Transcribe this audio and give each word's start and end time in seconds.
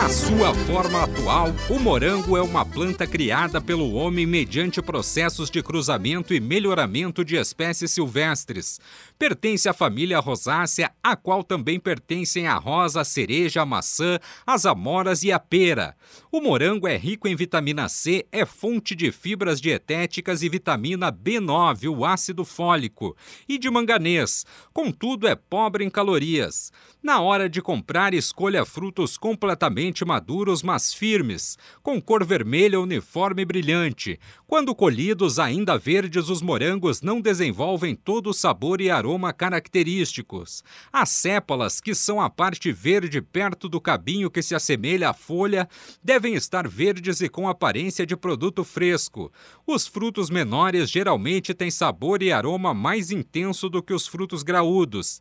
Na 0.00 0.08
sua 0.08 0.54
forma 0.54 1.04
atual, 1.04 1.48
o 1.68 1.78
morango 1.78 2.34
é 2.34 2.40
uma 2.40 2.64
planta 2.64 3.06
criada 3.06 3.60
pelo 3.60 3.92
homem 3.92 4.24
mediante 4.24 4.80
processos 4.80 5.50
de 5.50 5.62
cruzamento 5.62 6.32
e 6.32 6.40
melhoramento 6.40 7.22
de 7.22 7.36
espécies 7.36 7.90
silvestres. 7.90 8.80
Pertence 9.20 9.68
à 9.68 9.74
família 9.74 10.18
rosácea, 10.18 10.90
a 11.02 11.14
qual 11.14 11.44
também 11.44 11.78
pertencem 11.78 12.46
a 12.46 12.54
rosa, 12.54 13.02
a 13.02 13.04
cereja, 13.04 13.60
a 13.60 13.66
maçã, 13.66 14.18
as 14.46 14.64
amoras 14.64 15.22
e 15.22 15.30
a 15.30 15.38
pera. 15.38 15.94
O 16.32 16.40
morango 16.40 16.88
é 16.88 16.96
rico 16.96 17.28
em 17.28 17.36
vitamina 17.36 17.86
C, 17.90 18.26
é 18.32 18.46
fonte 18.46 18.94
de 18.94 19.12
fibras 19.12 19.60
dietéticas 19.60 20.42
e 20.42 20.48
vitamina 20.48 21.12
B9, 21.12 21.94
o 21.94 22.06
ácido 22.06 22.46
fólico, 22.46 23.14
e 23.46 23.58
de 23.58 23.68
manganês. 23.68 24.46
Contudo, 24.72 25.28
é 25.28 25.34
pobre 25.34 25.84
em 25.84 25.90
calorias. 25.90 26.72
Na 27.02 27.20
hora 27.20 27.46
de 27.46 27.60
comprar, 27.60 28.14
escolha 28.14 28.64
frutos 28.64 29.18
completamente 29.18 30.02
maduros, 30.02 30.62
mas 30.62 30.94
firmes, 30.94 31.58
com 31.82 32.00
cor 32.00 32.24
vermelha 32.24 32.80
uniforme 32.80 33.42
e 33.42 33.44
brilhante. 33.44 34.18
Quando 34.46 34.74
colhidos 34.74 35.38
ainda 35.38 35.76
verdes, 35.76 36.30
os 36.30 36.40
morangos 36.40 37.02
não 37.02 37.20
desenvolvem 37.20 37.94
todo 37.94 38.30
o 38.30 38.34
sabor 38.34 38.80
e 38.80 38.90
aroma 38.90 39.09
característicos. 39.32 40.62
As 40.92 41.08
sépalas, 41.08 41.80
que 41.80 41.94
são 41.94 42.20
a 42.20 42.28
parte 42.28 42.70
verde 42.72 43.20
perto 43.20 43.68
do 43.68 43.80
cabinho 43.80 44.30
que 44.30 44.42
se 44.42 44.54
assemelha 44.54 45.10
à 45.10 45.14
folha, 45.14 45.68
devem 46.02 46.34
estar 46.34 46.68
verdes 46.68 47.20
e 47.20 47.28
com 47.28 47.48
aparência 47.48 48.06
de 48.06 48.16
produto 48.16 48.64
fresco. 48.64 49.32
Os 49.66 49.86
frutos 49.86 50.30
menores 50.30 50.90
geralmente 50.90 51.54
têm 51.54 51.70
sabor 51.70 52.22
e 52.22 52.32
aroma 52.32 52.74
mais 52.74 53.10
intenso 53.10 53.68
do 53.68 53.82
que 53.82 53.94
os 53.94 54.06
frutos 54.06 54.42
graúdos. 54.42 55.20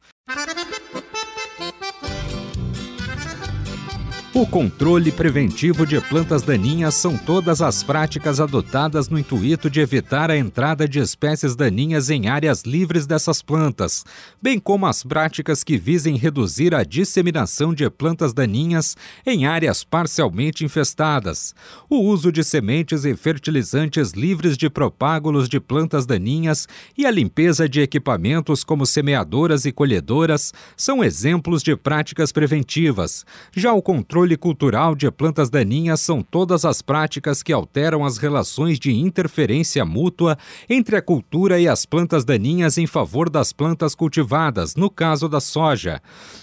O 4.40 4.48
controle 4.48 5.12
preventivo 5.12 5.86
de 5.86 6.00
plantas 6.00 6.44
daninhas 6.44 6.94
são 6.94 7.18
todas 7.18 7.62
as 7.62 7.84
práticas 7.84 8.40
adotadas 8.40 9.10
no 9.10 9.20
intuito 9.20 9.70
de 9.70 9.82
evitar 9.82 10.32
a 10.32 10.38
entrada 10.38 10.88
de 10.88 10.98
espécies 10.98 11.58
daninhas 11.58 12.10
em 12.10 12.30
áreas 12.30 12.64
livres 12.64 13.06
dessas 13.06 13.42
plantas, 13.42 14.06
bem 14.42 14.58
como 14.58 14.88
as 14.88 15.04
práticas 15.04 15.62
que 15.62 15.78
visem 15.78 16.16
reduzir 16.16 16.74
a 16.74 16.86
disseminação 16.86 17.74
de 17.74 17.90
plantas 17.90 18.32
daninhas 18.32 18.96
em 19.26 19.46
áreas 19.46 19.84
parcialmente 19.84 20.64
infestadas. 20.64 21.54
O 21.90 21.98
uso 21.98 22.32
de 22.32 22.42
sementes 22.42 23.04
e 23.04 23.14
fertilizantes 23.18 24.14
livres 24.14 24.56
de 24.56 24.70
propágulos 24.70 25.50
de 25.50 25.60
plantas 25.60 26.06
daninhas 26.06 26.66
e 26.98 27.06
a 27.06 27.12
limpeza 27.12 27.68
de 27.68 27.82
equipamentos 27.82 28.64
como 28.64 28.86
semeadoras 28.86 29.66
e 29.66 29.74
colhedoras 29.74 30.54
são 30.78 31.04
exemplos 31.04 31.62
de 31.62 31.76
práticas 31.76 32.32
preventivas. 32.32 33.26
Já 33.54 33.74
o 33.74 33.82
controle 33.82 34.29
controle 34.30 34.60
cultural 34.60 34.94
de 34.94 35.10
plantas 35.10 35.50
daninhas 35.50 36.02
são 36.02 36.22
todas 36.22 36.66
as 36.66 36.82
práticas 36.82 37.42
que 37.42 37.54
alteram 37.54 38.04
as 38.04 38.18
relações 38.18 38.78
de 38.78 38.92
interferência 38.92 39.86
mútua 39.86 40.38
entre 40.70 40.98
a 40.98 41.02
cultura 41.02 41.60
e 41.60 41.68
as 41.68 41.86
plantas 41.86 42.26
daninhas 42.26 42.78
em 42.78 42.86
favor 42.86 43.30
das 43.30 43.54
plantas 43.54 43.96
cultivadas, 43.96 44.76
no 44.76 44.90
caso 44.90 45.30
da 45.30 45.40
soja. 45.40 46.02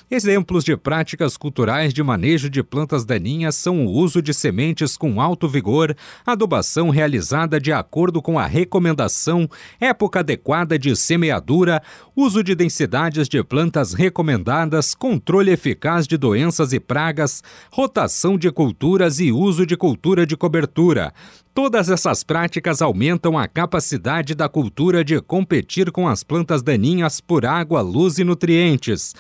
Exemplos 0.09 0.63
de 0.63 0.77
práticas 0.77 1.37
culturais 1.37 1.93
de 1.93 2.01
manejo 2.01 2.49
de 2.49 2.63
plantas 2.63 3.05
daninhas 3.05 3.57
são 3.57 3.85
o 3.85 3.91
uso 3.91 4.23
de 4.23 4.33
sementes 4.33 4.97
com 4.97 5.21
alto 5.21 5.49
vigor, 5.49 5.97
adubação 6.25 6.91
realizada 6.91 7.59
de 7.59 7.73
acordo 7.73 8.23
com 8.23 8.39
a 8.39 8.47
recomendação, 8.47 9.51
época 9.81 10.21
adequada 10.21 10.79
de 10.79 10.95
semeadura, 10.95 11.83
uso 12.15 12.45
de 12.45 12.55
densidades 12.55 13.29
de 13.29 13.43
plantas 13.43 13.95
recomendadas, 13.95 14.95
controle 14.95 15.51
eficaz 15.51 16.07
de 16.07 16.17
doenças 16.17 16.73
e 16.73 16.79
pragas, 16.79 17.43
rotação 17.73 18.39
de 18.39 18.53
culturas 18.53 19.19
e 19.19 19.33
uso 19.33 19.67
de 19.67 19.77
cultura 19.77 20.25
de 20.25 20.37
cobertura. 20.37 21.13
Todas 21.53 21.91
essas 21.91 22.23
práticas 22.23 22.81
aumentam 22.81 23.37
a 23.37 23.49
capacidade 23.49 24.37
da 24.37 24.49
cultura 24.49 25.03
de 25.03 25.21
competir 25.21 25.91
com 25.91 26.07
as 26.07 26.23
plantas 26.23 26.63
daninhas 26.63 27.21
por 27.21 27.45
água, 27.45 27.81
luz 27.81 28.19
e 28.19 28.25
nutrientes. 28.25 29.13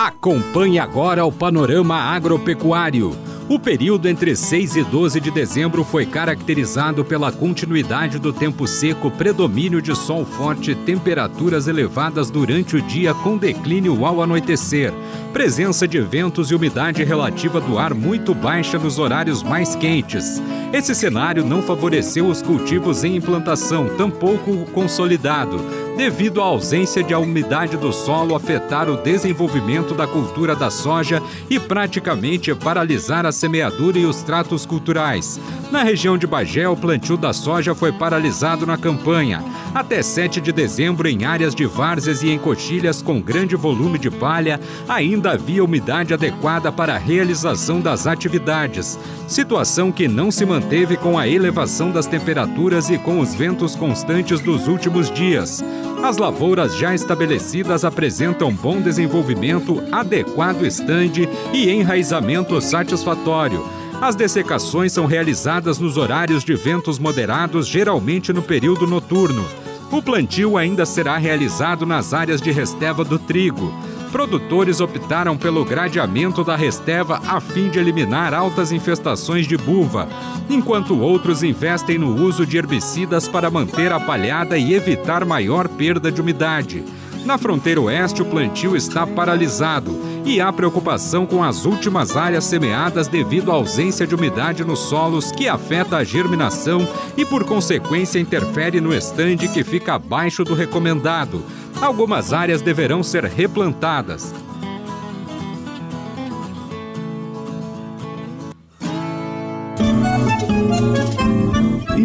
Acompanhe 0.00 0.78
agora 0.78 1.26
o 1.26 1.30
panorama 1.30 1.94
agropecuário. 1.94 3.14
O 3.50 3.58
período 3.58 4.08
entre 4.08 4.34
6 4.34 4.76
e 4.76 4.82
12 4.82 5.20
de 5.20 5.30
dezembro 5.30 5.84
foi 5.84 6.06
caracterizado 6.06 7.04
pela 7.04 7.30
continuidade 7.30 8.18
do 8.18 8.32
tempo 8.32 8.66
seco, 8.66 9.10
predomínio 9.10 9.82
de 9.82 9.94
sol 9.94 10.24
forte, 10.24 10.74
temperaturas 10.74 11.68
elevadas 11.68 12.30
durante 12.30 12.76
o 12.76 12.80
dia 12.80 13.12
com 13.12 13.36
declínio 13.36 14.06
ao 14.06 14.22
anoitecer, 14.22 14.90
presença 15.34 15.86
de 15.86 16.00
ventos 16.00 16.50
e 16.50 16.54
umidade 16.54 17.04
relativa 17.04 17.60
do 17.60 17.78
ar 17.78 17.92
muito 17.92 18.34
baixa 18.34 18.78
nos 18.78 18.98
horários 18.98 19.42
mais 19.42 19.76
quentes. 19.76 20.42
Esse 20.72 20.94
cenário 20.94 21.44
não 21.44 21.60
favoreceu 21.60 22.26
os 22.26 22.40
cultivos 22.40 23.04
em 23.04 23.16
implantação, 23.16 23.86
tampouco 23.98 24.50
o 24.50 24.64
consolidado 24.64 25.89
devido 26.00 26.40
à 26.40 26.44
ausência 26.44 27.04
de 27.04 27.12
a 27.12 27.18
umidade 27.18 27.76
do 27.76 27.92
solo 27.92 28.34
afetar 28.34 28.88
o 28.88 28.96
desenvolvimento 28.96 29.92
da 29.92 30.06
cultura 30.06 30.56
da 30.56 30.70
soja 30.70 31.22
e 31.50 31.60
praticamente 31.60 32.54
paralisar 32.54 33.26
a 33.26 33.30
semeadura 33.30 33.98
e 33.98 34.06
os 34.06 34.22
tratos 34.22 34.64
culturais. 34.64 35.38
Na 35.70 35.82
região 35.82 36.16
de 36.16 36.26
Bagé, 36.26 36.66
o 36.66 36.74
plantio 36.74 37.18
da 37.18 37.34
soja 37.34 37.74
foi 37.74 37.92
paralisado 37.92 38.64
na 38.64 38.78
campanha. 38.78 39.44
Até 39.72 40.02
7 40.02 40.40
de 40.40 40.50
dezembro, 40.50 41.06
em 41.08 41.24
áreas 41.24 41.54
de 41.54 41.64
várzeas 41.64 42.24
e 42.24 42.28
em 42.30 42.38
coxilhas 42.38 43.00
com 43.00 43.20
grande 43.20 43.54
volume 43.54 44.00
de 44.00 44.10
palha, 44.10 44.58
ainda 44.88 45.30
havia 45.30 45.64
umidade 45.64 46.12
adequada 46.12 46.72
para 46.72 46.94
a 46.94 46.98
realização 46.98 47.80
das 47.80 48.04
atividades. 48.04 48.98
Situação 49.28 49.92
que 49.92 50.08
não 50.08 50.32
se 50.32 50.44
manteve 50.44 50.96
com 50.96 51.16
a 51.16 51.28
elevação 51.28 51.92
das 51.92 52.06
temperaturas 52.06 52.90
e 52.90 52.98
com 52.98 53.20
os 53.20 53.32
ventos 53.32 53.76
constantes 53.76 54.40
dos 54.40 54.66
últimos 54.66 55.08
dias. 55.08 55.62
As 56.02 56.16
lavouras 56.16 56.76
já 56.76 56.92
estabelecidas 56.92 57.84
apresentam 57.84 58.52
bom 58.52 58.80
desenvolvimento, 58.80 59.80
adequado 59.92 60.64
estande 60.64 61.28
e 61.52 61.70
enraizamento 61.70 62.60
satisfatório. 62.60 63.64
As 64.00 64.16
dessecações 64.16 64.92
são 64.92 65.06
realizadas 65.06 65.78
nos 65.78 65.96
horários 65.96 66.42
de 66.42 66.54
ventos 66.54 66.98
moderados, 66.98 67.66
geralmente 67.66 68.32
no 68.32 68.42
período 68.42 68.86
noturno. 68.86 69.44
O 69.90 70.00
plantio 70.00 70.56
ainda 70.56 70.86
será 70.86 71.16
realizado 71.18 71.84
nas 71.84 72.14
áreas 72.14 72.40
de 72.40 72.50
resteva 72.50 73.04
do 73.04 73.18
trigo 73.18 73.72
produtores 74.10 74.80
optaram 74.80 75.36
pelo 75.36 75.64
gradeamento 75.64 76.42
da 76.42 76.56
resteva 76.56 77.20
a 77.26 77.40
fim 77.40 77.70
de 77.70 77.78
eliminar 77.78 78.34
altas 78.34 78.72
infestações 78.72 79.46
de 79.46 79.56
buva, 79.56 80.08
enquanto 80.48 80.98
outros 80.98 81.42
investem 81.42 81.96
no 81.96 82.22
uso 82.22 82.44
de 82.44 82.56
herbicidas 82.56 83.28
para 83.28 83.50
manter 83.50 83.92
a 83.92 84.00
palhada 84.00 84.58
e 84.58 84.74
evitar 84.74 85.24
maior 85.24 85.68
perda 85.68 86.10
de 86.10 86.20
umidade. 86.20 86.84
Na 87.24 87.38
fronteira 87.38 87.80
oeste, 87.80 88.22
o 88.22 88.24
plantio 88.24 88.76
está 88.76 89.06
paralisado 89.06 89.96
e 90.24 90.40
há 90.40 90.52
preocupação 90.52 91.26
com 91.26 91.42
as 91.42 91.64
últimas 91.64 92.16
áreas 92.16 92.44
semeadas 92.44 93.08
devido 93.08 93.50
à 93.50 93.54
ausência 93.54 94.06
de 94.06 94.14
umidade 94.14 94.64
nos 94.64 94.80
solos 94.80 95.32
que 95.32 95.48
afeta 95.48 95.96
a 95.96 96.04
germinação 96.04 96.86
e, 97.16 97.24
por 97.24 97.44
consequência, 97.44 98.18
interfere 98.18 98.80
no 98.80 98.94
estande 98.94 99.48
que 99.48 99.64
fica 99.64 99.94
abaixo 99.94 100.44
do 100.44 100.54
recomendado. 100.54 101.42
Algumas 101.80 102.32
áreas 102.32 102.60
deverão 102.62 103.02
ser 103.02 103.24
replantadas. 103.24 104.34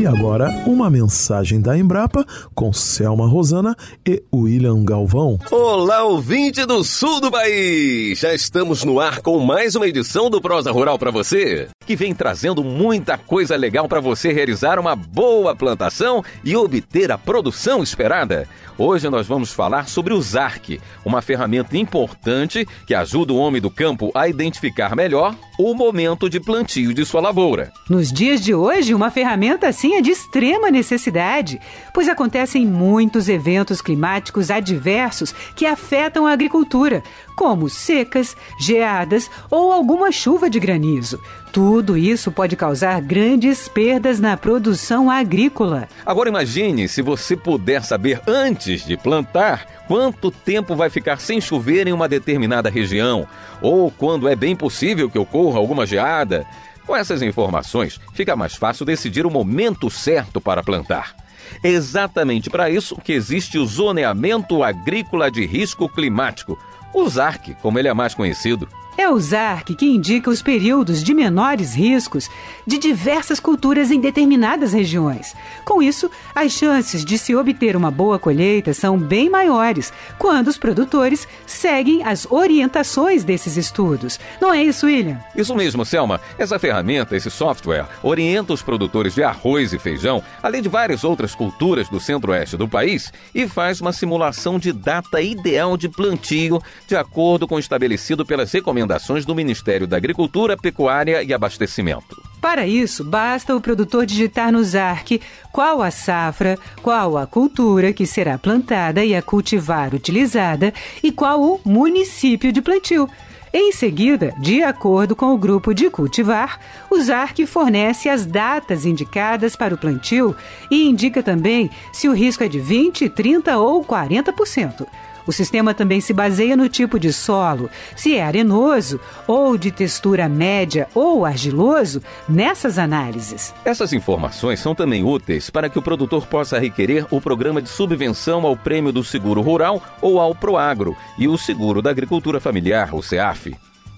E 0.05 0.07
agora, 0.07 0.51
uma 0.67 0.87
mensagem 0.87 1.59
da 1.59 1.75
Embrapa 1.75 2.23
com 2.53 2.71
Selma 2.71 3.27
Rosana 3.27 3.75
e 4.07 4.21
William 4.31 4.85
Galvão. 4.85 5.39
Olá, 5.49 6.03
ouvinte 6.03 6.63
do 6.63 6.83
sul 6.83 7.19
do 7.19 7.31
país! 7.31 8.19
Já 8.19 8.31
estamos 8.31 8.83
no 8.83 8.99
ar 8.99 9.21
com 9.21 9.39
mais 9.39 9.73
uma 9.73 9.87
edição 9.87 10.29
do 10.29 10.39
Prosa 10.39 10.71
Rural 10.71 10.99
para 10.99 11.09
você, 11.09 11.69
que 11.87 11.95
vem 11.95 12.13
trazendo 12.13 12.63
muita 12.63 13.17
coisa 13.17 13.55
legal 13.55 13.87
para 13.87 13.99
você 13.99 14.31
realizar 14.31 14.77
uma 14.77 14.95
boa 14.95 15.55
plantação 15.55 16.23
e 16.43 16.55
obter 16.55 17.11
a 17.11 17.17
produção 17.17 17.81
esperada. 17.81 18.47
Hoje 18.77 19.09
nós 19.09 19.25
vamos 19.25 19.53
falar 19.53 19.87
sobre 19.87 20.13
o 20.13 20.21
ZARC, 20.21 20.81
uma 21.05 21.21
ferramenta 21.21 21.77
importante 21.77 22.67
que 22.85 22.93
ajuda 22.93 23.31
o 23.31 23.37
homem 23.37 23.61
do 23.61 23.71
campo 23.71 24.11
a 24.13 24.27
identificar 24.27 24.95
melhor 24.97 25.33
o 25.57 25.73
momento 25.73 26.29
de 26.29 26.41
plantio 26.41 26.93
de 26.93 27.05
sua 27.05 27.21
lavoura. 27.21 27.71
Nos 27.89 28.11
dias 28.11 28.41
de 28.41 28.53
hoje, 28.53 28.93
uma 28.93 29.09
ferramenta 29.09 29.69
assim 29.69 29.94
é 29.95 30.01
de 30.01 30.11
extrema 30.11 30.69
necessidade, 30.69 31.59
pois 31.93 32.07
acontecem 32.07 32.65
muitos 32.65 33.29
eventos 33.29 33.81
climáticos 33.81 34.51
adversos 34.51 35.33
que 35.55 35.65
afetam 35.65 36.25
a 36.25 36.31
agricultura, 36.31 37.03
como 37.35 37.69
secas, 37.69 38.35
geadas 38.59 39.29
ou 39.49 39.71
alguma 39.71 40.11
chuva 40.11 40.49
de 40.49 40.59
granizo. 40.59 41.19
Tudo 41.51 41.97
isso 41.97 42.31
pode 42.31 42.55
causar 42.55 43.01
grandes 43.01 43.69
perdas 43.69 44.19
na 44.19 44.35
produção 44.35 45.09
agrícola. 45.09 45.87
Agora 46.05 46.27
imagine 46.27 46.87
se 46.87 47.01
você 47.01 47.35
puder 47.35 47.83
saber 47.83 48.21
antes 48.27 48.85
de 48.85 48.97
plantar 48.97 49.65
quanto 49.87 50.31
tempo 50.31 50.75
vai 50.75 50.89
ficar 50.89 51.19
sem 51.19 51.39
chover 51.39 51.87
em 51.87 51.93
uma 51.93 52.09
determinada 52.09 52.69
região, 52.69 53.27
ou 53.61 53.89
quando 53.89 54.27
é 54.27 54.35
bem 54.35 54.55
possível 54.55 55.09
que 55.09 55.17
ocorra 55.17 55.57
alguma 55.57 55.85
geada. 55.85 56.45
Com 56.85 56.95
essas 56.95 57.21
informações, 57.21 57.99
fica 58.13 58.35
mais 58.35 58.55
fácil 58.55 58.85
decidir 58.85 59.25
o 59.25 59.31
momento 59.31 59.89
certo 59.89 60.39
para 60.39 60.63
plantar. 60.63 61.15
Exatamente 61.63 62.49
para 62.49 62.69
isso 62.69 62.95
que 62.97 63.13
existe 63.13 63.57
o 63.57 63.65
Zoneamento 63.65 64.63
Agrícola 64.63 65.31
de 65.31 65.45
Risco 65.45 65.89
Climático, 65.89 66.59
o 66.93 67.07
ZARC, 67.09 67.55
como 67.61 67.79
ele 67.79 67.87
é 67.87 67.93
mais 67.93 68.13
conhecido. 68.13 68.67
É 68.97 69.09
o 69.09 69.19
ZARC 69.19 69.75
que 69.75 69.85
indica 69.85 70.29
os 70.29 70.41
períodos 70.41 71.03
de 71.03 71.13
menores 71.13 71.73
riscos 71.73 72.29
de 72.65 72.77
diversas 72.77 73.41
culturas 73.41 73.91
em 73.91 73.99
determinadas 73.99 74.71
regiões. 74.71 75.35
Com 75.65 75.83
isso, 75.83 76.09
as 76.33 76.53
chances 76.53 77.03
de 77.03 77.17
se 77.17 77.35
obter 77.35 77.75
uma 77.75 77.91
boa 77.91 78.17
colheita 78.17 78.73
são 78.73 78.97
bem 78.97 79.29
maiores 79.29 79.91
quando 80.17 80.47
os 80.47 80.57
produtores 80.57 81.27
seguem 81.45 82.03
as 82.03 82.25
orientações 82.31 83.25
desses 83.25 83.57
estudos. 83.57 84.17
Não 84.39 84.53
é 84.53 84.63
isso, 84.63 84.85
William? 84.85 85.19
Isso 85.35 85.53
mesmo, 85.53 85.83
Selma. 85.85 86.21
Essa 86.37 86.57
ferramenta, 86.57 87.17
esse 87.17 87.29
software, 87.29 87.87
orienta 88.01 88.53
os 88.53 88.61
produtores 88.61 89.13
de 89.13 89.23
arroz 89.23 89.73
e 89.73 89.79
feijão, 89.79 90.23
além 90.41 90.61
de 90.61 90.69
várias 90.69 91.03
outras 91.03 91.35
culturas 91.35 91.89
do 91.89 91.99
centro-oeste 91.99 92.55
do 92.55 92.67
país, 92.67 93.11
e 93.33 93.45
faz 93.45 93.81
uma 93.81 93.91
simulação 93.91 94.57
de 94.57 94.71
data 94.71 95.21
ideal 95.21 95.75
de 95.75 95.89
plantio 95.89 96.61
de 96.87 96.95
acordo 96.95 97.45
com 97.45 97.55
o 97.55 97.59
estabelecido 97.59 98.25
pelas 98.25 98.53
recomendações 98.53 98.84
recomendações 98.85 99.25
do 99.25 99.35
Ministério 99.35 99.87
da 99.87 99.97
Agricultura, 99.97 100.55
Pecuária 100.55 101.23
e 101.23 101.33
Abastecimento. 101.33 102.21
Para 102.39 102.67
isso, 102.67 103.03
basta 103.03 103.55
o 103.55 103.61
produtor 103.61 104.05
digitar 104.05 104.51
no 104.51 104.63
ZARC 104.63 105.19
qual 105.51 105.81
a 105.81 105.89
safra, 105.89 106.57
qual 106.81 107.17
a 107.17 107.25
cultura 107.25 107.91
que 107.91 108.05
será 108.05 108.37
plantada 108.37 109.03
e 109.03 109.15
a 109.15 109.21
cultivar 109.21 109.95
utilizada 109.95 110.71
e 111.03 111.11
qual 111.11 111.41
o 111.41 111.59
município 111.65 112.51
de 112.51 112.61
plantio. 112.61 113.09
Em 113.51 113.71
seguida, 113.71 114.33
de 114.37 114.61
acordo 114.61 115.15
com 115.15 115.33
o 115.33 115.37
grupo 115.37 115.73
de 115.73 115.89
cultivar, 115.89 116.59
o 116.91 116.99
ZARC 116.99 117.45
fornece 117.47 118.09
as 118.09 118.25
datas 118.25 118.85
indicadas 118.85 119.55
para 119.55 119.73
o 119.73 119.77
plantio 119.77 120.35
e 120.69 120.87
indica 120.87 121.23
também 121.23 121.69
se 121.93 122.09
o 122.09 122.13
risco 122.13 122.43
é 122.43 122.49
de 122.49 122.59
20, 122.59 123.09
30 123.09 123.57
ou 123.57 123.83
40%. 123.83 124.85
O 125.27 125.31
sistema 125.31 125.73
também 125.73 125.99
se 125.99 126.13
baseia 126.13 126.55
no 126.55 126.69
tipo 126.69 126.99
de 126.99 127.11
solo, 127.11 127.69
se 127.95 128.15
é 128.15 128.23
arenoso 128.23 128.99
ou 129.27 129.57
de 129.57 129.71
textura 129.71 130.29
média 130.29 130.87
ou 130.93 131.25
argiloso, 131.25 132.01
nessas 132.27 132.77
análises. 132.77 133.53
Essas 133.63 133.93
informações 133.93 134.59
são 134.59 134.75
também 134.75 135.03
úteis 135.03 135.49
para 135.49 135.69
que 135.69 135.79
o 135.79 135.81
produtor 135.81 136.27
possa 136.27 136.59
requerer 136.59 137.05
o 137.11 137.19
programa 137.19 137.61
de 137.61 137.69
subvenção 137.69 138.45
ao 138.45 138.55
Prêmio 138.55 138.91
do 138.91 139.03
Seguro 139.03 139.41
Rural 139.41 139.81
ou 140.01 140.19
ao 140.19 140.35
Proagro 140.35 140.95
e 141.17 141.27
o 141.27 141.37
Seguro 141.37 141.81
da 141.81 141.89
Agricultura 141.89 142.39
Familiar, 142.39 142.93
o 142.93 143.01
CEAF. 143.01 143.55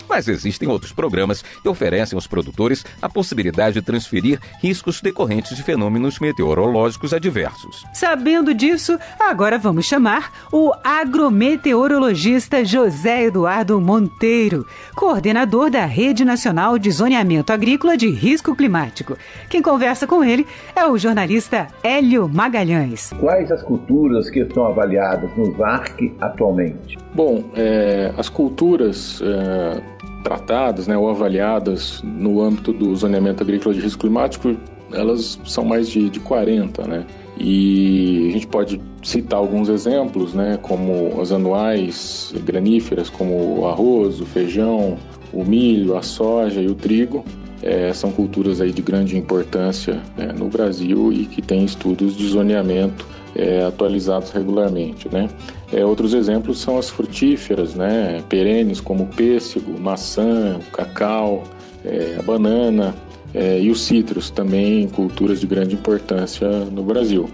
Mas 0.10 0.28
existem 0.28 0.68
outros 0.68 0.92
programas 0.92 1.42
que 1.42 1.70
oferecem 1.70 2.16
aos 2.16 2.28
produtores 2.28 2.86
a 3.02 3.10
possibilidade 3.10 3.76
de 3.76 3.82
transferir 3.82 4.40
riscos 4.62 5.02
decorrentes 5.02 5.56
de 5.56 5.64
fenômenos 5.64 6.20
meteorológicos 6.20 7.14
adversos. 7.14 7.84
Sabendo 7.94 8.54
disso, 8.54 8.98
agora 9.20 9.58
vamos 9.58 9.86
chamar 9.86 10.32
o 10.52 10.72
agrometeorologista 10.84 12.64
José 12.64 13.26
Eduardo 13.26 13.80
Monteiro, 13.80 14.66
coordenador 14.96 15.70
da 15.70 15.86
Rede 15.86 16.24
Nacional 16.24 16.78
de 16.78 16.92
Zoneamento 16.92 17.52
Agrícola 17.52 17.98
de 17.98 18.10
Risco 18.10 18.56
Climático. 18.56 19.18
Quem 19.50 19.62
conversa 19.62 20.08
com 20.08 20.24
ele 20.24 20.46
é 20.76 20.86
o 20.86 20.98
jornalista 20.98 21.68
Hélio 21.84 22.28
Magalhães. 22.28 23.12
Quais 23.20 23.52
as 23.52 23.62
culturas 23.64 24.30
que 24.30 24.40
estão 24.40 24.66
avaliadas 24.66 25.30
no 25.36 25.52
VARC 25.54 26.16
atualmente? 26.20 26.98
Bom, 27.14 27.44
é, 27.56 28.14
as 28.18 28.30
culturas 28.30 29.22
é, 29.22 29.82
tratadas 30.28 30.88
né, 30.88 30.98
ou 30.98 31.10
avaliadas 31.10 32.02
no 32.04 32.42
âmbito 32.42 32.74
do 32.74 32.94
zoneamento 32.94 33.42
agrícola 33.42 33.74
de 33.74 33.80
risco 33.80 34.02
climático, 34.02 34.58
elas 34.92 35.40
são 35.46 35.64
mais 35.64 35.88
de, 35.88 36.10
de 36.10 36.20
40, 36.20 36.86
né? 36.86 37.06
E 37.40 38.28
a 38.30 38.32
gente 38.34 38.48
pode 38.48 38.82
citar 39.02 39.40
alguns 39.40 39.70
exemplos, 39.70 40.34
né, 40.34 40.60
como 40.62 41.22
as 41.22 41.32
anuais 41.32 42.34
graníferas, 42.44 43.10
como 43.10 43.60
o 43.60 43.68
arroz, 43.68 44.20
o 44.20 44.26
feijão, 44.26 44.98
o 45.32 45.46
milho, 45.46 45.96
a 45.96 46.02
soja 46.02 46.62
e 46.62 46.68
o 46.68 46.76
trigo. 46.76 47.24
É, 47.62 47.94
são 47.94 48.12
culturas 48.12 48.60
aí 48.60 48.72
de 48.72 48.82
grande 48.82 49.18
importância 49.18 50.02
né, 50.18 50.34
no 50.38 50.48
Brasil 50.50 51.12
e 51.12 51.26
que 51.26 51.42
têm 51.42 51.64
estudos 51.64 52.16
de 52.16 52.28
zoneamento 52.28 53.06
é, 53.38 53.64
atualizados 53.64 54.32
regularmente. 54.32 55.08
Né? 55.10 55.30
É, 55.72 55.86
outros 55.86 56.14
exemplos 56.14 56.60
são 56.60 56.78
as 56.78 56.90
frutíferas, 56.90 57.76
né, 57.76 58.22
perenes 58.28 58.82
como 58.82 59.04
o 59.04 59.08
pêssego, 59.08 59.80
maçã, 59.80 60.58
o 60.58 60.72
cacau, 60.72 61.44
é, 61.86 62.18
a 62.20 62.24
banana 62.24 62.96
é, 63.34 63.62
e 63.62 63.70
os 63.70 63.82
citros, 63.82 64.30
também 64.32 64.88
culturas 64.90 65.40
de 65.40 65.48
grande 65.48 65.76
importância 65.76 66.50
no 66.66 66.84
Brasil. 66.84 67.30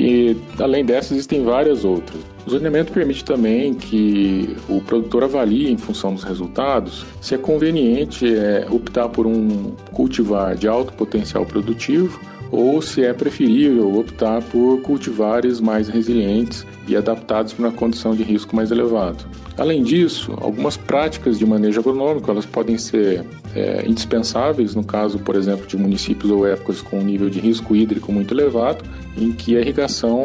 E 0.00 0.36
além 0.60 0.84
dessas 0.84 1.12
existem 1.12 1.42
várias 1.42 1.84
outras. 1.84 2.20
O 2.46 2.50
zoneamento 2.50 2.92
permite 2.92 3.24
também 3.24 3.74
que 3.74 4.56
o 4.68 4.80
produtor 4.80 5.24
avalie, 5.24 5.70
em 5.70 5.76
função 5.76 6.14
dos 6.14 6.22
resultados, 6.22 7.04
se 7.20 7.34
é 7.34 7.38
conveniente 7.38 8.32
é, 8.32 8.66
optar 8.70 9.08
por 9.08 9.26
um 9.26 9.72
cultivar 9.92 10.54
de 10.54 10.68
alto 10.68 10.92
potencial 10.92 11.44
produtivo 11.44 12.18
ou 12.50 12.80
se 12.80 13.04
é 13.04 13.12
preferível 13.12 13.98
optar 13.98 14.42
por 14.42 14.80
cultivares 14.82 15.60
mais 15.60 15.88
resilientes 15.88 16.66
e 16.86 16.96
adaptados 16.96 17.52
para 17.52 17.66
uma 17.68 17.72
condição 17.72 18.14
de 18.14 18.22
risco 18.22 18.56
mais 18.56 18.70
elevado. 18.70 19.24
Além 19.56 19.82
disso, 19.82 20.32
algumas 20.40 20.76
práticas 20.76 21.38
de 21.38 21.44
manejo 21.44 21.80
agronômico 21.80 22.30
elas 22.30 22.46
podem 22.46 22.78
ser 22.78 23.24
é, 23.54 23.84
indispensáveis 23.86 24.74
no 24.74 24.84
caso, 24.84 25.18
por 25.18 25.34
exemplo, 25.34 25.66
de 25.66 25.76
municípios 25.76 26.30
ou 26.30 26.46
épocas 26.46 26.80
com 26.80 27.00
um 27.00 27.04
nível 27.04 27.28
de 27.28 27.40
risco 27.40 27.74
hídrico 27.74 28.12
muito 28.12 28.32
elevado, 28.32 28.84
em 29.16 29.32
que 29.32 29.56
a 29.56 29.60
irrigação 29.60 30.24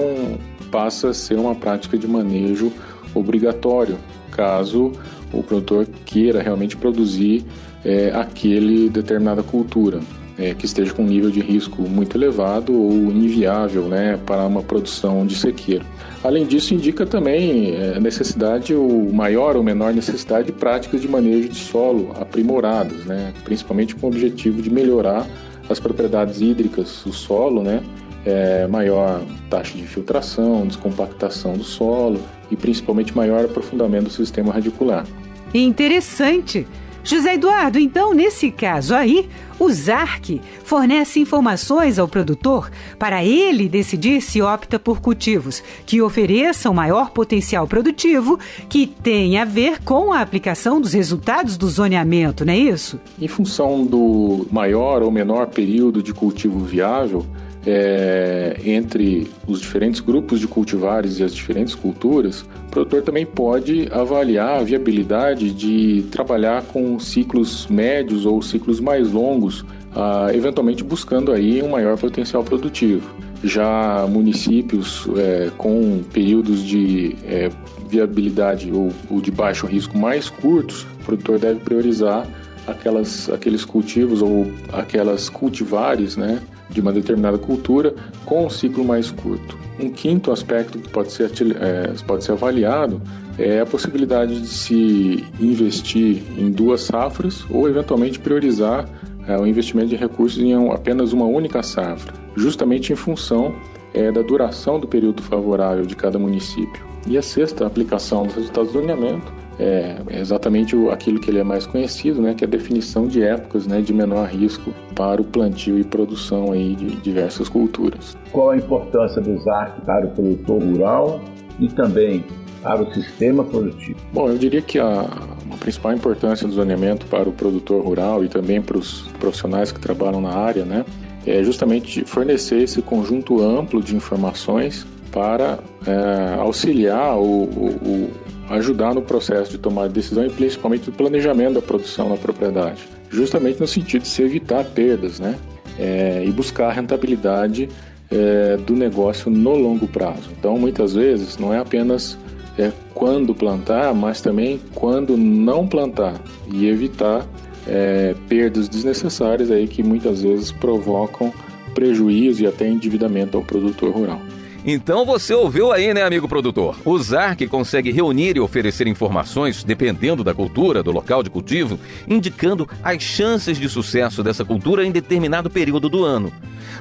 passa 0.71 1.09
a 1.09 1.13
ser 1.13 1.37
uma 1.39 1.55
prática 1.55 1.97
de 1.97 2.07
manejo 2.07 2.71
obrigatório, 3.13 3.97
caso 4.31 4.91
o 5.31 5.41
produtor 5.41 5.87
queira 6.05 6.41
realmente 6.41 6.77
produzir 6.77 7.43
é, 7.83 8.11
aquele 8.11 8.89
determinada 8.89 9.41
cultura 9.41 9.99
é, 10.37 10.53
que 10.53 10.65
esteja 10.65 10.93
com 10.93 11.03
um 11.03 11.07
nível 11.07 11.29
de 11.29 11.39
risco 11.39 11.81
muito 11.83 12.17
elevado 12.17 12.73
ou 12.73 12.91
inviável 12.91 13.83
né, 13.83 14.19
para 14.25 14.45
uma 14.45 14.63
produção 14.63 15.25
de 15.25 15.35
sequeiro. 15.35 15.85
Além 16.23 16.45
disso, 16.45 16.73
indica 16.73 17.05
também 17.05 17.75
é, 17.75 17.95
a 17.95 17.99
necessidade, 17.99 18.73
ou 18.73 19.11
maior 19.11 19.55
ou 19.55 19.63
menor 19.63 19.93
necessidade 19.93 20.47
de 20.47 20.53
práticas 20.53 21.01
de 21.01 21.07
manejo 21.07 21.49
de 21.49 21.57
solo 21.57 22.13
aprimoradas, 22.19 23.05
né, 23.05 23.33
principalmente 23.43 23.95
com 23.95 24.07
o 24.07 24.09
objetivo 24.09 24.61
de 24.61 24.69
melhorar 24.69 25.27
as 25.69 25.79
propriedades 25.79 26.41
hídricas 26.41 27.01
do 27.05 27.13
solo, 27.13 27.61
né, 27.61 27.83
é, 28.25 28.67
maior 28.67 29.21
taxa 29.49 29.77
de 29.77 29.83
filtração, 29.83 30.65
descompactação 30.65 31.53
do 31.53 31.63
solo 31.63 32.19
e 32.49 32.55
principalmente 32.55 33.15
maior 33.15 33.45
aprofundamento 33.45 34.05
do 34.05 34.11
sistema 34.11 34.53
radicular. 34.53 35.05
Interessante! 35.53 36.65
José 37.03 37.33
Eduardo, 37.35 37.77
então, 37.77 38.13
nesse 38.13 38.49
caso 38.49 38.95
aí, 38.95 39.29
o 39.59 39.69
ZARC 39.69 40.41
fornece 40.63 41.19
informações 41.19 41.99
ao 41.99 42.07
produtor 42.07 42.71
para 42.97 43.23
ele 43.23 43.67
decidir 43.67 44.21
se 44.21 44.41
opta 44.41 44.79
por 44.79 45.01
cultivos 45.01 45.61
que 45.85 46.01
ofereçam 46.01 46.73
maior 46.73 47.11
potencial 47.11 47.67
produtivo, 47.67 48.39
que 48.69 48.87
tem 48.87 49.37
a 49.37 49.43
ver 49.45 49.83
com 49.83 50.13
a 50.13 50.21
aplicação 50.21 50.79
dos 50.79 50.93
resultados 50.93 51.57
do 51.57 51.69
zoneamento, 51.69 52.45
não 52.45 52.53
é 52.53 52.57
isso? 52.57 52.99
Em 53.21 53.27
função 53.27 53.85
do 53.85 54.47
maior 54.49 55.03
ou 55.03 55.11
menor 55.11 55.47
período 55.47 56.01
de 56.01 56.13
cultivo 56.13 56.59
viável, 56.59 57.25
é, 57.65 58.59
entre 58.65 59.27
os 59.47 59.61
diferentes 59.61 60.01
grupos 60.01 60.39
de 60.39 60.47
cultivares 60.47 61.19
e 61.19 61.23
as 61.23 61.33
diferentes 61.33 61.73
culturas, 61.73 62.41
o 62.41 62.71
produtor 62.71 63.01
também 63.01 63.25
pode 63.25 63.87
avaliar 63.91 64.59
a 64.59 64.63
viabilidade 64.63 65.51
de 65.51 66.03
trabalhar 66.11 66.63
com 66.63 66.99
ciclos 66.99 67.67
médios 67.67 68.25
ou 68.25 68.41
ciclos 68.41 68.79
mais 68.79 69.11
longos, 69.11 69.63
ah, 69.95 70.27
eventualmente 70.33 70.83
buscando 70.83 71.31
aí 71.31 71.61
um 71.61 71.69
maior 71.69 71.97
potencial 71.97 72.43
produtivo. 72.43 73.09
Já 73.43 74.07
municípios 74.07 75.05
é, 75.17 75.51
com 75.57 76.01
períodos 76.13 76.63
de 76.63 77.15
é, 77.25 77.49
viabilidade 77.89 78.71
ou, 78.71 78.89
ou 79.09 79.19
de 79.19 79.31
baixo 79.31 79.67
risco 79.67 79.97
mais 79.97 80.29
curtos, 80.29 80.83
o 81.01 81.05
produtor 81.05 81.39
deve 81.39 81.59
priorizar 81.59 82.25
aquelas, 82.65 83.29
aqueles 83.29 83.65
cultivos 83.65 84.21
ou 84.21 84.49
aquelas 84.71 85.29
cultivares, 85.29 86.15
né, 86.15 86.41
de 86.69 86.81
uma 86.81 86.91
determinada 86.91 87.37
cultura 87.37 87.93
com 88.25 88.45
um 88.45 88.49
ciclo 88.49 88.83
mais 88.83 89.11
curto. 89.11 89.57
Um 89.79 89.89
quinto 89.89 90.31
aspecto 90.31 90.77
que 90.77 90.89
pode 90.89 91.11
ser, 91.11 91.31
é, 91.59 91.93
pode 92.05 92.23
ser 92.23 92.33
avaliado 92.33 93.01
é 93.37 93.61
a 93.61 93.65
possibilidade 93.65 94.41
de 94.41 94.47
se 94.47 95.25
investir 95.39 96.21
em 96.37 96.51
duas 96.51 96.81
safras 96.81 97.43
ou 97.49 97.67
eventualmente 97.67 98.19
priorizar 98.19 98.87
é, 99.27 99.37
o 99.37 99.47
investimento 99.47 99.89
de 99.89 99.95
recursos 99.95 100.41
em 100.41 100.53
apenas 100.69 101.13
uma 101.13 101.25
única 101.25 101.63
safra, 101.63 102.13
justamente 102.35 102.93
em 102.93 102.95
função 102.95 103.55
é, 103.93 104.11
da 104.11 104.21
duração 104.21 104.79
do 104.79 104.87
período 104.87 105.21
favorável 105.23 105.85
de 105.85 105.95
cada 105.95 106.19
município. 106.19 106.83
E 107.07 107.17
a 107.17 107.21
sexta 107.21 107.65
aplicação 107.65 108.25
dos 108.25 108.35
resultados 108.35 108.71
do 108.71 108.79
alinhamento 108.79 109.33
é 109.59 109.97
exatamente 110.19 110.75
aquilo 110.89 111.19
que 111.19 111.29
ele 111.29 111.39
é 111.39 111.43
mais 111.43 111.65
conhecido, 111.65 112.21
né, 112.21 112.33
que 112.33 112.43
é 112.43 112.47
a 112.47 112.49
definição 112.49 113.07
de 113.07 113.21
épocas 113.21 113.67
né, 113.67 113.81
de 113.81 113.93
menor 113.93 114.27
risco 114.27 114.73
para 114.95 115.21
o 115.21 115.23
plantio 115.23 115.77
e 115.79 115.83
produção 115.83 116.51
aí 116.51 116.75
de 116.75 116.95
diversas 116.97 117.47
culturas. 117.49 118.17
Qual 118.31 118.51
a 118.51 118.57
importância 118.57 119.21
do 119.21 119.37
ZARC 119.39 119.81
para 119.85 120.05
o 120.05 120.09
produtor 120.09 120.61
rural 120.61 121.21
e 121.59 121.67
também 121.67 122.23
para 122.61 122.81
o 122.81 122.93
sistema 122.93 123.43
produtivo? 123.43 123.99
Bom, 124.11 124.29
eu 124.29 124.37
diria 124.37 124.61
que 124.61 124.79
a, 124.79 125.01
a 125.01 125.57
principal 125.59 125.93
importância 125.93 126.47
do 126.47 126.53
zoneamento 126.53 127.05
para 127.05 127.29
o 127.29 127.31
produtor 127.31 127.83
rural 127.83 128.23
e 128.23 128.29
também 128.29 128.61
para 128.61 128.77
os 128.77 129.03
profissionais 129.19 129.71
que 129.71 129.79
trabalham 129.79 130.21
na 130.21 130.33
área, 130.33 130.65
né, 130.65 130.85
é 131.25 131.43
justamente 131.43 132.03
fornecer 132.05 132.63
esse 132.63 132.81
conjunto 132.81 133.41
amplo 133.41 133.81
de 133.81 133.95
informações 133.95 134.85
para 135.11 135.59
é, 135.85 136.39
auxiliar 136.39 137.17
o, 137.17 137.43
o, 137.43 138.11
ajudar 138.49 138.93
no 138.93 139.01
processo 139.01 139.51
de 139.51 139.57
tomar 139.57 139.87
de 139.87 139.93
decisão 139.93 140.25
e 140.25 140.29
principalmente 140.29 140.89
no 140.89 140.95
planejamento 140.95 141.55
da 141.55 141.61
produção 141.61 142.09
na 142.09 142.17
propriedade, 142.17 142.83
justamente 143.09 143.59
no 143.59 143.67
sentido 143.67 144.03
de 144.03 144.07
se 144.07 144.21
evitar 144.21 144.63
perdas, 144.65 145.19
né? 145.19 145.35
É, 145.79 146.23
e 146.23 146.31
buscar 146.31 146.67
a 146.67 146.71
rentabilidade 146.71 147.67
é, 148.11 148.57
do 148.57 148.75
negócio 148.75 149.31
no 149.31 149.55
longo 149.55 149.87
prazo. 149.87 150.29
Então, 150.37 150.57
muitas 150.57 150.93
vezes, 150.93 151.37
não 151.37 151.51
é 151.51 151.57
apenas 151.57 152.17
é, 152.57 152.71
quando 152.93 153.33
plantar, 153.33 153.93
mas 153.93 154.21
também 154.21 154.59
quando 154.75 155.17
não 155.17 155.67
plantar 155.67 156.21
e 156.51 156.67
evitar 156.67 157.25
é, 157.67 158.15
perdas 158.27 158.69
desnecessárias 158.69 159.49
aí 159.49 159.67
que 159.67 159.81
muitas 159.81 160.21
vezes 160.21 160.51
provocam 160.51 161.33
prejuízo 161.73 162.43
e 162.43 162.47
até 162.47 162.67
endividamento 162.67 163.35
ao 163.35 163.43
produtor 163.43 163.91
rural. 163.91 164.21
Então 164.65 165.05
você 165.05 165.33
ouviu 165.33 165.73
aí, 165.73 165.93
né, 165.93 166.03
amigo 166.03 166.25
produtor? 166.25 166.77
O 166.85 166.97
ZARC 166.97 167.45
consegue 167.47 167.91
reunir 167.91 168.37
e 168.37 168.39
oferecer 168.39 168.87
informações 168.87 169.61
dependendo 169.61 170.23
da 170.23 170.33
cultura, 170.33 170.81
do 170.81 170.89
local 170.89 171.21
de 171.21 171.29
cultivo, 171.29 171.77
indicando 172.07 172.67
as 172.81 173.03
chances 173.03 173.57
de 173.57 173.67
sucesso 173.67 174.23
dessa 174.23 174.45
cultura 174.45 174.85
em 174.85 174.91
determinado 174.91 175.49
período 175.49 175.89
do 175.89 176.05
ano. 176.05 176.31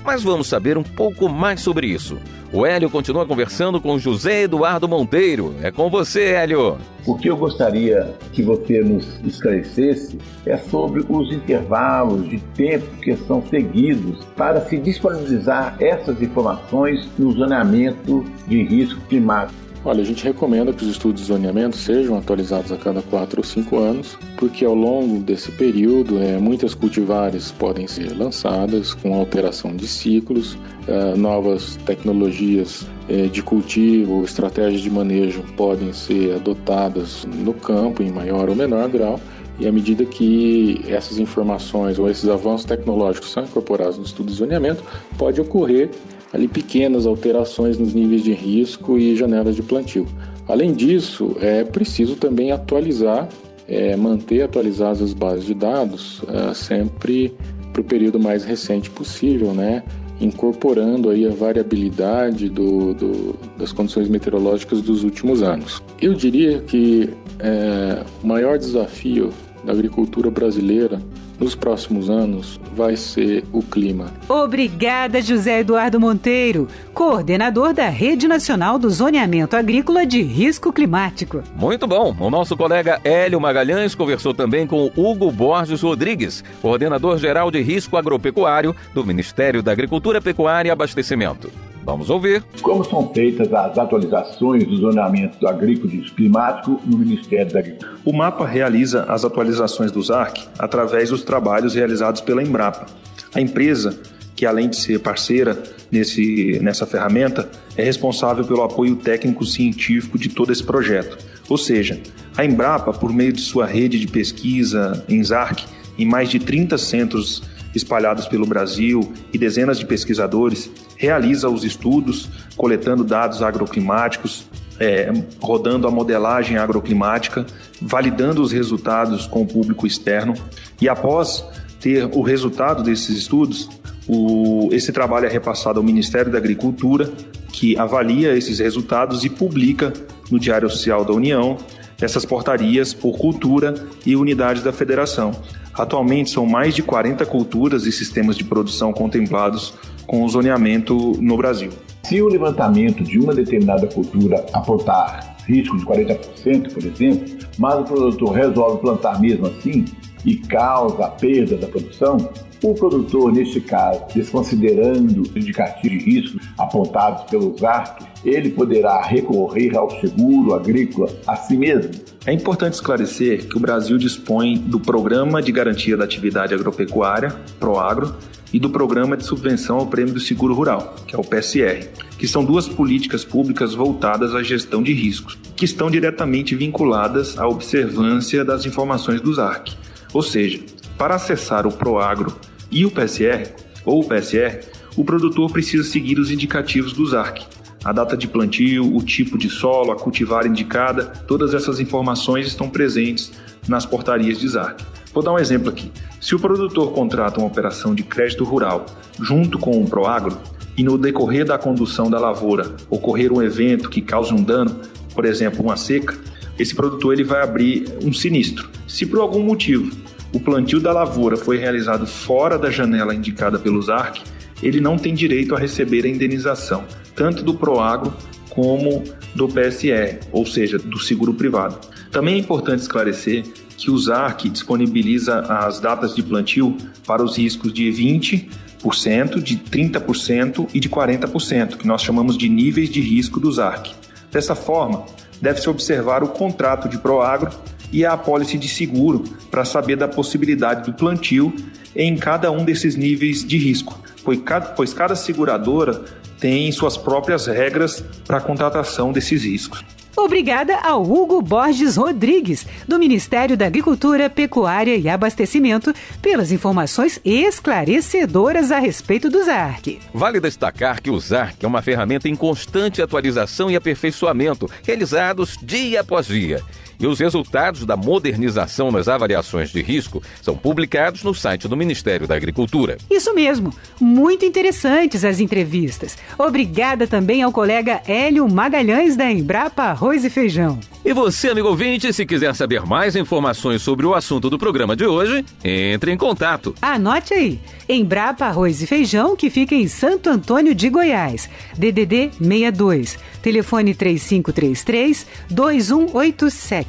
Mas 0.05 0.23
vamos 0.23 0.47
saber 0.47 0.77
um 0.77 0.83
pouco 0.83 1.29
mais 1.29 1.61
sobre 1.61 1.87
isso. 1.87 2.19
O 2.53 2.67
Hélio 2.67 2.91
continua 2.91 3.25
conversando 3.25 3.81
com 3.81 3.99
José 3.99 4.43
Eduardo 4.43 4.87
Monteiro. 4.87 5.55
É 5.63 5.71
com 5.71 5.89
você, 5.89 6.33
Hélio. 6.33 6.77
O 7.07 7.17
que 7.17 7.29
eu 7.29 7.37
gostaria 7.37 8.15
que 8.33 8.43
você 8.43 8.81
nos 8.81 9.07
esclarecesse 9.25 10.19
é 10.45 10.57
sobre 10.59 11.05
os 11.09 11.33
intervalos 11.33 12.29
de 12.29 12.39
tempo 12.55 12.87
que 13.01 13.17
são 13.17 13.43
seguidos 13.49 14.25
para 14.37 14.61
se 14.67 14.77
disponibilizar 14.77 15.77
essas 15.81 16.21
informações 16.21 17.09
no 17.19 17.33
zoneamento 17.33 18.23
de 18.47 18.63
risco 18.65 19.01
climático. 19.09 19.72
Olha, 19.85 20.01
a 20.01 20.05
gente 20.05 20.23
recomenda 20.23 20.73
que 20.73 20.85
os 20.85 20.91
estudos 20.91 21.23
de 21.23 21.27
zoneamento 21.27 21.77
sejam 21.77 22.17
atualizados 22.17 22.71
a 22.71 22.77
cada 22.77 23.03
4 23.03 23.41
ou 23.41 23.45
5 23.45 23.79
anos, 23.79 24.17
porque 24.37 24.65
ao 24.65 24.77
longo 24.77 25.19
desse 25.19 25.51
período 25.51 26.23
é, 26.23 26.39
muitas 26.39 26.73
cultivares 26.73 27.51
podem 27.51 27.89
ser 27.89 28.17
lançadas 28.17 28.95
com 28.95 29.13
alteração 29.13 29.75
de 29.75 29.89
ciclos, 29.89 30.57
é, 30.87 31.17
novas 31.17 31.75
tecnologias 31.85 32.87
é, 33.09 33.27
de 33.27 33.43
cultivo, 33.43 34.23
estratégias 34.23 34.83
de 34.83 34.91
manejo 34.91 35.43
podem 35.57 35.93
ser 35.93 36.37
adotadas 36.37 37.25
no 37.25 37.53
campo 37.53 38.05
em 38.05 38.13
maior 38.13 38.49
ou 38.49 38.55
menor 38.55 38.89
grau, 38.89 39.19
e 39.59 39.67
à 39.67 39.73
medida 39.73 40.05
que 40.05 40.81
essas 40.87 41.19
informações 41.19 41.99
ou 41.99 42.09
esses 42.09 42.29
avanços 42.29 42.67
tecnológicos 42.67 43.33
são 43.33 43.43
incorporados 43.43 43.99
no 43.99 44.05
estudo 44.05 44.29
de 44.29 44.35
zoneamento, 44.35 44.85
pode 45.19 45.41
ocorrer 45.41 45.91
ali 46.33 46.49
pequenas 46.49 47.07
alterações 47.07 47.79
nos 47.79 47.95
níveis 47.95 48.23
de 48.23 48.33
risco 48.33 48.99
e 48.99 49.15
janelas 49.17 49.57
de 49.57 49.63
plantio. 49.63 50.07
Além 50.49 50.73
disso, 50.73 51.37
é 51.41 51.65
preciso 51.65 52.17
também 52.17 52.51
atualizar, 52.51 53.29
é, 53.69 53.97
manter 53.97 54.43
atualizadas 54.43 55.03
as 55.03 55.13
bases 55.13 55.45
de 55.45 55.55
dados 55.55 56.23
é, 56.29 56.55
sempre 56.55 57.33
para 57.73 57.81
o 57.81 57.85
período 57.85 58.19
mais 58.19 58.45
recente 58.45 58.91
possível, 58.91 59.53
né? 59.53 59.83
incorporando 60.21 61.11
aí 61.11 61.27
a 61.27 61.31
variabilidade 61.31 62.49
do, 62.49 62.95
do, 62.95 63.35
das 63.59 63.73
condições 63.73 64.09
meteorológicas 64.09 64.81
dos 64.81 65.03
últimos 65.03 65.43
anos. 65.43 65.83
Eu 66.01 66.15
diria 66.15 66.61
que 66.61 67.11
é, 67.41 68.05
o 68.23 68.27
maior 68.27 68.59
desafio 68.59 69.31
da 69.65 69.73
agricultura 69.73 70.31
brasileira 70.31 71.01
nos 71.39 71.55
próximos 71.55 72.09
anos 72.09 72.61
vai 72.75 72.97
ser 72.97 73.45
o 73.53 73.63
clima. 73.63 74.13
Obrigada, 74.29 75.21
José 75.21 75.61
Eduardo 75.61 75.99
Monteiro, 75.99 76.69
coordenador 76.95 77.73
da 77.73 77.89
Rede 77.89 78.29
Nacional 78.29 78.79
do 78.79 78.89
Zoneamento 78.91 79.57
Agrícola 79.57 80.07
de 80.07 80.23
Risco 80.23 80.73
Climático. 80.73 81.43
Muito 81.57 81.87
bom. 81.87 82.15
O 82.19 82.31
nosso 82.31 82.57
colega 82.57 83.01
Hélio 83.05 83.41
Magalhães 83.41 83.95
conversou 83.95 84.33
também 84.33 84.67
com 84.67 84.91
Hugo 84.97 85.31
Borges 85.31 85.83
Rodrigues, 85.83 86.45
coordenador 86.61 87.19
geral 87.19 87.51
de 87.51 87.61
risco 87.61 87.97
agropecuário 87.97 88.75
do 88.95 89.05
Ministério 89.05 89.63
da 89.63 89.73
Agricultura, 89.73 90.21
Pecuária 90.21 90.69
e 90.69 90.73
Abastecimento. 90.73 91.51
Vamos 91.85 92.11
ouvir. 92.11 92.45
Como 92.63 92.85
são 92.85 93.13
feitas 93.13 93.53
as 93.53 93.77
atualizações 93.77 94.65
do 94.65 94.77
zoneamento 94.77 95.47
agrícola 95.47 95.93
e 95.93 96.01
climático 96.03 96.81
no 96.87 96.99
Ministério 96.99 97.53
da 97.53 97.59
Agricultura? 97.59 97.93
O 98.05 98.13
mapa 98.13 98.47
realiza 98.47 99.05
as 99.05 99.25
atualizações 99.25 99.91
do 99.91 100.01
ZARC 100.01 100.39
através 100.59 101.11
dos 101.11 101.23
trabalhos 101.23 101.75
realizados 101.75 102.21
pela 102.21 102.43
Embrapa. 102.43 102.87
A 103.35 103.41
empresa, 103.41 103.99
que 104.37 104.47
além 104.47 104.69
de 104.69 104.77
ser 104.77 105.01
parceira 105.01 105.61
nesse, 105.91 106.59
nessa 106.63 106.87
ferramenta, 106.87 107.51
é 107.77 107.83
responsável 107.83 108.45
pelo 108.45 108.63
apoio 108.63 108.97
técnico-científico 108.97 110.19
de 110.19 110.29
todo 110.29 110.53
esse 110.53 110.63
projeto. 110.63 111.19
Ou 111.49 111.59
seja, 111.59 112.01
a 112.37 112.45
Embrapa, 112.45 112.93
por 112.93 113.13
meio 113.13 113.33
de 113.33 113.41
sua 113.41 113.67
rede 113.67 113.99
de 113.99 114.07
pesquisa 114.07 115.05
em 115.09 115.23
ZARC, 115.23 115.65
em 115.99 116.07
mais 116.07 116.31
de 116.31 116.39
30 116.39 116.79
centros 116.79 117.43
espalhados 117.75 118.27
pelo 118.27 118.47
Brasil 118.47 119.13
e 119.33 119.39
dezenas 119.39 119.79
de 119.79 119.87
pesquisadores, 119.87 120.71
realiza 120.97 121.49
os 121.49 121.65
estudos, 121.65 122.29
coletando 122.57 123.03
dados 123.05 123.43
agroclimáticos, 123.43 124.47
é, 124.79 125.13
rodando 125.41 125.87
a 125.87 125.91
modelagem 125.91 126.57
agroclimática, 126.57 127.47
validando 127.81 128.43
os 128.43 128.53
resultados 128.53 129.27
com 129.27 129.43
o 129.43 129.47
público 129.47 129.87
externo. 129.87 130.35
E 130.81 130.89
após 130.89 131.45
ter 131.81 132.05
o 132.13 132.23
resultado 132.23 132.83
desses 132.83 133.17
estudos, 133.17 133.69
o, 134.07 134.69
esse 134.73 134.93
trabalho 134.93 135.27
é 135.27 135.29
repassado 135.29 135.79
ao 135.79 135.85
Ministério 135.85 136.31
da 136.31 136.39
Agricultura, 136.39 137.11
que 137.53 137.77
avalia 137.77 138.37
esses 138.37 138.59
resultados 138.59 139.25
e 139.25 139.31
publica 139.31 139.93
no 140.31 140.39
Diário 140.39 140.67
Oficial 140.67 141.05
da 141.05 141.13
União 141.13 141.59
essas 142.05 142.25
portarias 142.25 142.93
por 142.93 143.17
cultura 143.17 143.75
e 144.05 144.17
unidades 144.17 144.63
da 144.63 144.73
federação. 144.73 145.33
Atualmente 145.75 146.31
são 146.31 146.45
mais 146.45 146.75
de 146.75 146.83
40 146.83 147.25
culturas 147.27 147.87
e 147.87 147.93
sistemas 147.93 148.37
de 148.37 148.45
produção 148.45 148.93
contemplados 148.93 149.75
com 150.07 150.25
o 150.25 150.29
zoneamento 150.29 150.95
no 151.21 151.37
Brasil. 151.37 151.71
Se 152.03 152.21
o 152.21 152.29
levantamento 152.29 153.03
de 153.03 153.19
uma 153.19 153.35
determinada 153.35 153.87
cultura 153.87 154.45
apontar 154.53 155.37
risco 155.47 155.77
de 155.77 155.85
40%, 155.85 156.73
por 156.73 156.85
exemplo, 156.85 157.39
mas 157.59 157.81
o 157.81 157.85
produtor 157.85 158.33
resolve 158.33 158.81
plantar 158.81 159.21
mesmo 159.21 159.47
assim 159.47 159.85
e 160.25 160.37
causa 160.37 161.05
a 161.05 161.09
perda 161.09 161.57
da 161.57 161.67
produção, 161.67 162.17
o 162.63 162.75
produtor, 162.75 163.33
neste 163.33 163.61
caso, 163.61 164.05
desconsiderando 164.15 165.23
os 165.23 165.35
indicativos 165.35 165.99
de 165.99 166.11
risco 166.11 166.39
apontados 166.59 167.25
pelos 167.25 167.63
ARC, 167.65 168.03
ele 168.25 168.51
poderá 168.51 169.03
recorrer 169.03 169.77
ao 169.77 169.91
seguro 170.01 170.55
agrícola 170.55 171.11
a 171.27 171.37
si 171.37 171.57
mesmo. 171.57 171.93
É 172.25 172.33
importante 172.33 172.75
esclarecer 172.75 173.49
que 173.49 173.57
o 173.57 173.61
Brasil 173.61 173.99
dispõe 173.99 174.57
do 174.57 174.79
Programa 174.79 175.43
de 175.43 175.51
Garantia 175.51 175.97
da 175.97 176.05
Atividade 176.05 176.55
Agropecuária, 176.55 177.35
PROAGRO, 177.59 178.15
e 178.53 178.61
do 178.61 178.69
Programa 178.69 179.17
de 179.17 179.25
Subvenção 179.25 179.79
ao 179.79 179.87
Prêmio 179.87 180.13
do 180.13 180.21
Seguro 180.21 180.55
Rural, 180.55 180.95
que 181.07 181.17
é 181.17 181.19
o 181.19 181.25
PSR, 181.25 181.89
que 182.19 182.29
são 182.29 182.45
duas 182.45 182.69
políticas 182.69 183.25
públicas 183.25 183.75
voltadas 183.75 184.35
à 184.35 184.43
gestão 184.43 184.83
de 184.83 184.93
riscos, 184.93 185.39
que 185.57 185.65
estão 185.65 185.91
diretamente 185.91 186.55
vinculadas 186.55 187.39
à 187.39 187.49
observância 187.49 188.45
das 188.45 188.67
informações 188.67 189.21
dos 189.21 189.39
ARC. 189.39 189.71
Ou 190.13 190.23
seja, 190.23 190.61
para 190.99 191.15
acessar 191.15 191.67
o 191.67 191.73
PROAGRO 191.73 192.37
e 192.71 192.85
o 192.85 192.91
PSR, 192.91 193.51
ou 193.85 194.01
o 194.01 194.05
PSR, 194.05 194.61
o 194.97 195.05
produtor 195.05 195.51
precisa 195.51 195.83
seguir 195.83 196.19
os 196.19 196.31
indicativos 196.31 196.93
dos 196.93 197.15
ARC, 197.15 197.47
a 197.85 197.93
data 197.93 198.17
de 198.17 198.29
plantio, 198.29 198.95
o 198.95 199.03
tipo 199.03 199.37
de 199.37 199.51
solo, 199.51 199.93
a 199.93 199.97
cultivar 199.97 200.47
indicada, 200.47 201.07
todas 201.27 201.55
essas 201.55 201.81
informações 201.81 202.47
estão 202.47 202.69
presentes 202.69 203.33
nas 203.69 203.85
portarias 203.85 204.39
de 204.39 204.49
ZARC. 204.49 204.83
Vou 205.13 205.23
dar 205.23 205.33
um 205.33 205.39
exemplo 205.39 205.69
aqui. 205.69 205.91
Se 206.21 206.35
o 206.35 206.39
produtor 206.39 206.93
contrata 206.93 207.39
uma 207.39 207.49
operação 207.49 207.95
de 207.95 208.03
crédito 208.03 208.45
rural 208.45 208.87
junto 209.21 209.59
com 209.59 209.83
o 209.83 209.89
Proagro 209.89 210.39
e 210.77 210.83
no 210.83 210.97
decorrer 210.97 211.45
da 211.45 211.59
condução 211.59 212.09
da 212.09 212.19
lavoura 212.19 212.75
ocorrer 212.89 213.33
um 213.33 213.43
evento 213.43 213.91
que 213.91 214.01
cause 214.01 214.33
um 214.33 214.43
dano, 214.43 214.81
por 215.15 215.25
exemplo, 215.25 215.63
uma 215.63 215.77
seca, 215.77 216.17
esse 216.59 216.75
produtor 216.75 217.13
ele 217.13 217.25
vai 217.25 217.43
abrir 217.43 217.85
um 218.03 218.13
sinistro. 218.13 218.71
Se 218.87 219.05
por 219.05 219.21
algum 219.21 219.43
motivo 219.43 219.95
o 220.33 220.41
plantio 220.41 220.81
da 220.81 220.93
lavoura 220.93 221.37
foi 221.37 221.59
realizado 221.59 222.07
fora 222.07 222.59
da 222.59 222.71
janela 222.71 223.15
indicada 223.15 223.59
pelo 223.59 223.83
ZARC, 223.83 224.23
ele 224.63 224.81
não 224.81 224.97
tem 224.97 225.15
direito 225.15 225.55
a 225.55 225.59
receber 225.59 226.05
a 226.05 226.09
indenização, 226.09 226.85
tanto 227.15 227.43
do 227.43 227.55
Proagro 227.55 228.15
como 228.51 229.03
do 229.35 229.49
PSR, 229.49 230.19
ou 230.31 230.45
seja, 230.45 230.79
do 230.79 230.99
seguro 230.99 231.35
privado. 231.35 231.79
Também 232.11 232.35
é 232.35 232.39
importante 232.39 232.81
esclarecer 232.81 233.45
que 233.77 233.91
o 233.91 233.99
ZARC 233.99 234.49
disponibiliza 234.51 235.41
as 235.41 235.81
datas 235.81 236.15
de 236.15 236.23
plantio 236.23 236.77
para 237.07 237.25
os 237.25 237.39
riscos 237.39 237.73
de 237.73 237.91
20%, 237.91 239.43
de 239.43 239.57
30% 239.57 240.69
e 240.75 240.79
de 240.79 240.89
40%, 240.89 241.77
que 241.77 241.87
nós 241.87 242.03
chamamos 242.03 242.37
de 242.37 242.49
níveis 242.49 242.91
de 242.91 243.01
risco 243.01 243.41
do 243.41 243.51
ZARC. 243.51 243.93
Dessa 244.31 244.55
forma, 244.55 245.07
deve-se 245.41 245.69
observar 245.69 246.23
o 246.23 246.29
contrato 246.29 246.89
de 246.89 246.99
Proagro 246.99 247.51
e 247.91 248.05
a 248.05 248.13
apólice 248.13 248.57
de 248.57 248.69
seguro 248.69 249.25
para 249.51 249.65
saber 249.65 249.97
da 249.97 250.09
possibilidade 250.09 250.91
do 250.91 250.97
plantio 250.97 251.55
em 251.95 252.17
cada 252.17 252.51
um 252.51 252.65
desses 252.65 252.97
níveis 252.97 253.45
de 253.45 253.59
risco, 253.59 254.01
pois 254.23 254.95
cada 254.95 255.15
seguradora 255.15 256.03
tem 256.39 256.71
suas 256.73 256.97
próprias 256.97 257.47
regras 257.47 258.03
para 258.27 258.39
a 258.39 258.41
contratação 258.41 259.13
desses 259.13 259.45
riscos. 259.45 259.85
Obrigada 260.17 260.77
ao 260.77 261.03
Hugo 261.03 261.41
Borges 261.41 261.97
Rodrigues, 261.97 262.67
do 262.87 262.99
Ministério 262.99 263.57
da 263.57 263.67
Agricultura, 263.67 264.29
Pecuária 264.29 264.95
e 264.95 265.09
Abastecimento, 265.09 265.95
pelas 266.21 266.53
informações 266.53 267.19
esclarecedoras 267.25 268.71
a 268.71 268.79
respeito 268.79 269.31
do 269.31 269.43
ZARC. 269.43 270.01
Vale 270.13 270.39
destacar 270.39 271.01
que 271.01 271.11
o 271.11 271.19
ZARC 271.19 271.65
é 271.65 271.67
uma 271.67 271.81
ferramenta 271.81 272.29
em 272.29 272.37
constante 272.37 273.01
atualização 273.01 273.71
e 273.71 273.77
aperfeiçoamento, 273.77 274.71
realizados 274.85 275.57
dia 275.63 276.03
após 276.03 276.27
dia 276.27 276.63
e 276.99 277.07
os 277.07 277.19
resultados 277.19 277.85
da 277.85 277.97
modernização 277.97 278.91
nas 278.91 279.09
avaliações 279.09 279.71
de 279.71 279.83
risco 279.83 280.23
são 280.41 280.57
publicados 280.57 281.23
no 281.23 281.35
site 281.35 281.69
do 281.69 281.77
Ministério 281.77 282.27
da 282.27 282.37
Agricultura. 282.37 282.99
Isso 283.11 283.35
mesmo, 283.35 283.73
muito 284.01 284.45
interessantes 284.45 285.25
as 285.25 285.41
entrevistas. 285.41 286.17
Obrigada 286.39 287.07
também 287.07 287.43
ao 287.43 287.53
colega 287.53 288.01
Hélio 288.07 288.49
Magalhães 288.49 289.17
da 289.17 289.31
Embrapa 289.31 289.85
Arroz 289.85 290.25
e 290.25 290.31
Feijão. 290.31 290.79
E 291.05 291.13
você, 291.13 291.51
amigo 291.51 291.69
ouvinte, 291.69 292.13
se 292.13 292.25
quiser 292.25 292.55
saber 292.55 292.87
mais 292.87 293.17
informações 293.17 293.83
sobre 293.83 294.07
o 294.07 294.15
assunto 294.15 294.49
do 294.49 294.59
programa 294.59 294.95
de 294.95 295.05
hoje, 295.05 295.45
entre 295.65 296.13
em 296.13 296.17
contato. 296.17 296.75
Anote 296.81 297.35
aí, 297.35 297.61
Embrapa 297.89 298.47
Arroz 298.47 298.81
e 298.81 298.87
Feijão, 298.87 299.35
que 299.37 299.51
fica 299.51 299.75
em 299.75 299.89
Santo 299.89 300.31
Antônio 300.31 300.75
de 300.75 300.89
Goiás, 300.89 301.51
DDD 301.77 302.31
62, 302.39 303.19
telefone 303.43 303.95
3533 303.95 305.27
2187. 305.51 306.82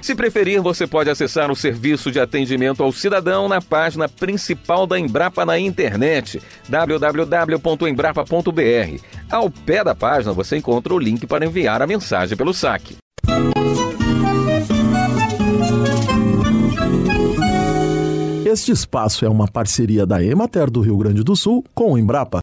Se 0.00 0.14
preferir, 0.14 0.60
você 0.60 0.86
pode 0.86 1.10
acessar 1.10 1.50
o 1.50 1.56
serviço 1.56 2.10
de 2.10 2.20
atendimento 2.20 2.82
ao 2.82 2.92
cidadão 2.92 3.48
na 3.48 3.60
página 3.60 4.08
principal 4.08 4.86
da 4.86 4.98
Embrapa 4.98 5.44
na 5.44 5.58
internet, 5.58 6.40
www.embrapa.br. 6.68 9.04
Ao 9.30 9.50
pé 9.50 9.84
da 9.84 9.94
página 9.94 10.32
você 10.32 10.56
encontra 10.56 10.94
o 10.94 10.98
link 10.98 11.26
para 11.26 11.46
enviar 11.46 11.82
a 11.82 11.86
mensagem 11.86 12.36
pelo 12.36 12.54
saque. 12.54 12.96
Este 18.44 18.72
espaço 18.72 19.24
é 19.24 19.28
uma 19.28 19.46
parceria 19.46 20.04
da 20.04 20.22
Emater 20.22 20.68
do 20.68 20.80
Rio 20.80 20.96
Grande 20.96 21.22
do 21.22 21.36
Sul 21.36 21.64
com 21.72 21.92
o 21.92 21.98
Embrapa. 21.98 22.40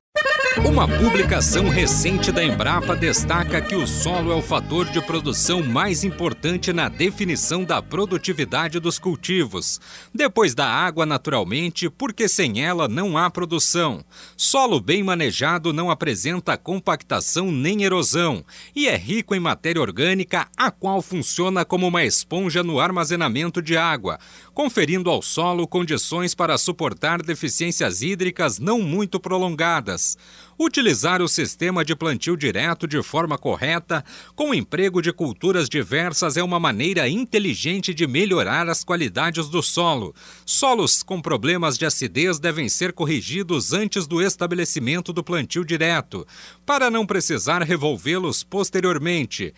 Uma 0.66 0.88
publicação 0.88 1.70
recente 1.70 2.32
da 2.32 2.44
Embrapa 2.44 2.96
destaca 2.96 3.62
que 3.62 3.76
o 3.76 3.86
solo 3.86 4.32
é 4.32 4.36
o 4.36 4.42
fator 4.42 4.90
de 4.90 5.00
produção 5.00 5.62
mais 5.62 6.04
importante 6.04 6.74
na 6.74 6.90
definição 6.90 7.64
da 7.64 7.80
produtividade 7.82 8.80
dos 8.80 8.98
cultivos. 8.98 9.80
Depois 10.14 10.56
da 10.56 10.68
água, 10.68 11.06
naturalmente, 11.06 11.90
porque 11.90 12.28
sem 12.28 12.64
ela 12.64 12.88
não 12.88 13.18
há 13.18 13.30
produção. 13.30 14.04
Solo 14.36 14.82
bem 14.82 15.04
manejado 15.04 15.72
não 15.72 15.92
apresenta 15.92 16.58
compactação 16.58 17.52
nem 17.52 17.84
erosão 17.84 18.44
e 18.76 18.88
é 18.88 18.98
rico 18.98 19.36
em 19.36 19.40
matéria 19.40 19.82
orgânica, 19.82 20.48
a 20.58 20.72
qual 20.72 21.02
funciona 21.04 21.64
como 21.64 21.88
uma 21.88 22.04
esponja 22.04 22.64
no 22.64 22.80
armazenamento 22.80 23.62
de 23.62 23.78
água, 23.78 24.18
conferindo 24.54 25.10
ao 25.10 25.22
solo 25.22 25.68
condições 25.68 26.34
para 26.34 26.58
suportar 26.58 27.22
deficiências 27.22 28.02
hídricas 28.02 28.58
não 28.60 28.82
muito 28.82 29.20
prolongadas. 29.20 30.18
Utilizar 30.60 31.22
o 31.22 31.28
sistema 31.28 31.86
de 31.86 31.96
plantio 31.96 32.36
direto 32.36 32.88
de 32.88 33.02
forma 33.04 33.38
correta, 33.38 34.04
com 34.36 34.50
o 34.50 34.54
emprego 34.56 35.04
de 35.04 35.14
culturas 35.14 35.70
diversas, 35.70 36.36
é 36.36 36.42
uma 36.42 36.60
maneira 36.60 37.08
inteligente 37.08 37.94
de 37.94 38.08
melhorar 38.08 38.68
as 38.68 38.84
qualidades 38.84 39.50
do 39.50 39.62
solo. 39.62 40.16
Solos 40.48 41.04
com 41.04 41.22
problemas 41.22 41.78
de 41.78 41.86
acidez 41.86 42.40
devem 42.40 42.68
ser 42.70 42.92
corrigidos 42.92 43.72
antes 43.72 44.08
do 44.08 44.20
estabelecimento 44.20 45.14
do 45.14 45.24
plantio 45.24 45.64
direto, 45.64 46.26
para 46.66 46.90
não 46.90 47.06
precisar 47.06 47.62
revolvê-los 47.62 48.44
posteriormente. 48.44 49.54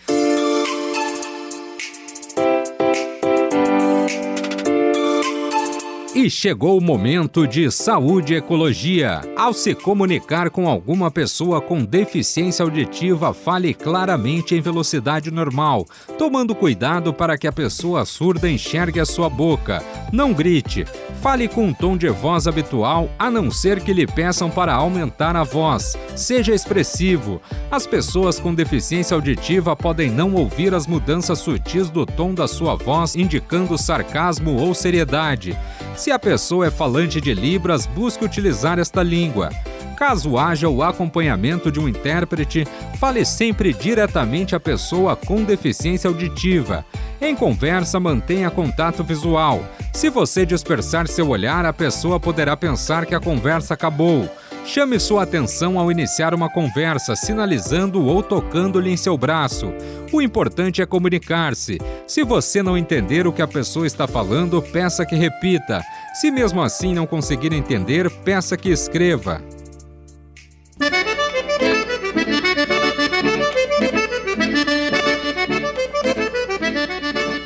E 6.19 6.29
chegou 6.29 6.77
o 6.77 6.81
momento 6.81 7.47
de 7.47 7.71
saúde 7.71 8.33
e 8.33 8.35
ecologia. 8.35 9.21
Ao 9.37 9.53
se 9.53 9.73
comunicar 9.73 10.49
com 10.49 10.67
alguma 10.67 11.09
pessoa 11.09 11.61
com 11.61 11.85
deficiência 11.85 12.61
auditiva, 12.61 13.33
fale 13.33 13.73
claramente 13.73 14.53
em 14.53 14.59
velocidade 14.59 15.31
normal, 15.31 15.85
tomando 16.17 16.53
cuidado 16.53 17.13
para 17.13 17.37
que 17.37 17.47
a 17.47 17.53
pessoa 17.53 18.03
surda 18.03 18.51
enxergue 18.51 18.99
a 18.99 19.05
sua 19.05 19.29
boca. 19.29 19.81
Não 20.11 20.33
grite. 20.33 20.85
Fale 21.21 21.47
com 21.47 21.67
um 21.67 21.73
tom 21.73 21.95
de 21.95 22.09
voz 22.09 22.47
habitual, 22.47 23.09
a 23.17 23.31
não 23.31 23.49
ser 23.49 23.81
que 23.81 23.93
lhe 23.93 24.05
peçam 24.05 24.49
para 24.49 24.73
aumentar 24.73 25.37
a 25.37 25.43
voz. 25.45 25.97
Seja 26.17 26.53
expressivo. 26.53 27.41
As 27.71 27.87
pessoas 27.87 28.39
com 28.39 28.53
deficiência 28.53 29.15
auditiva 29.15 29.73
podem 29.73 30.09
não 30.09 30.33
ouvir 30.33 30.73
as 30.73 30.85
mudanças 30.85 31.39
sutis 31.39 31.89
do 31.89 32.05
tom 32.05 32.33
da 32.33 32.47
sua 32.47 32.75
voz, 32.75 33.15
indicando 33.15 33.77
sarcasmo 33.77 34.57
ou 34.57 34.73
seriedade. 34.73 35.57
Se 35.95 36.11
a 36.11 36.19
pessoa 36.19 36.67
é 36.67 36.71
falante 36.71 37.19
de 37.19 37.33
Libras, 37.33 37.85
busque 37.85 38.23
utilizar 38.23 38.79
esta 38.79 39.03
língua. 39.03 39.49
Caso 39.97 40.37
haja 40.37 40.69
o 40.69 40.81
acompanhamento 40.81 41.69
de 41.69 41.77
um 41.77 41.87
intérprete, 41.87 42.65
fale 42.97 43.25
sempre 43.25 43.73
diretamente 43.73 44.55
à 44.55 44.59
pessoa 44.59 45.13
com 45.15 45.43
deficiência 45.43 46.07
auditiva. 46.07 46.85
Em 47.19 47.35
conversa, 47.35 47.99
mantenha 47.99 48.49
contato 48.49 49.03
visual. 49.03 49.61
Se 49.91 50.09
você 50.09 50.45
dispersar 50.45 51.05
seu 51.09 51.27
olhar, 51.27 51.65
a 51.65 51.73
pessoa 51.73 52.17
poderá 52.17 52.55
pensar 52.55 53.05
que 53.05 53.13
a 53.13 53.19
conversa 53.19 53.73
acabou. 53.73 54.29
Chame 54.71 54.99
sua 54.99 55.23
atenção 55.23 55.79
ao 55.79 55.91
iniciar 55.91 56.31
uma 56.31 56.47
conversa, 56.47 57.15
sinalizando 57.15 58.05
ou 58.05 58.21
tocando-lhe 58.21 58.91
em 58.91 58.95
seu 58.95 59.17
braço. 59.17 59.73
O 60.13 60.21
importante 60.21 60.79
é 60.79 60.85
comunicar-se. 60.85 61.79
Se 62.05 62.23
você 62.23 62.61
não 62.61 62.77
entender 62.77 63.25
o 63.25 63.33
que 63.33 63.41
a 63.41 63.47
pessoa 63.47 63.87
está 63.87 64.07
falando, 64.07 64.61
peça 64.61 65.07
que 65.07 65.15
repita. 65.15 65.81
Se 66.13 66.29
mesmo 66.29 66.61
assim 66.61 66.93
não 66.93 67.07
conseguir 67.07 67.51
entender, 67.51 68.11
peça 68.23 68.55
que 68.55 68.69
escreva. 68.69 69.41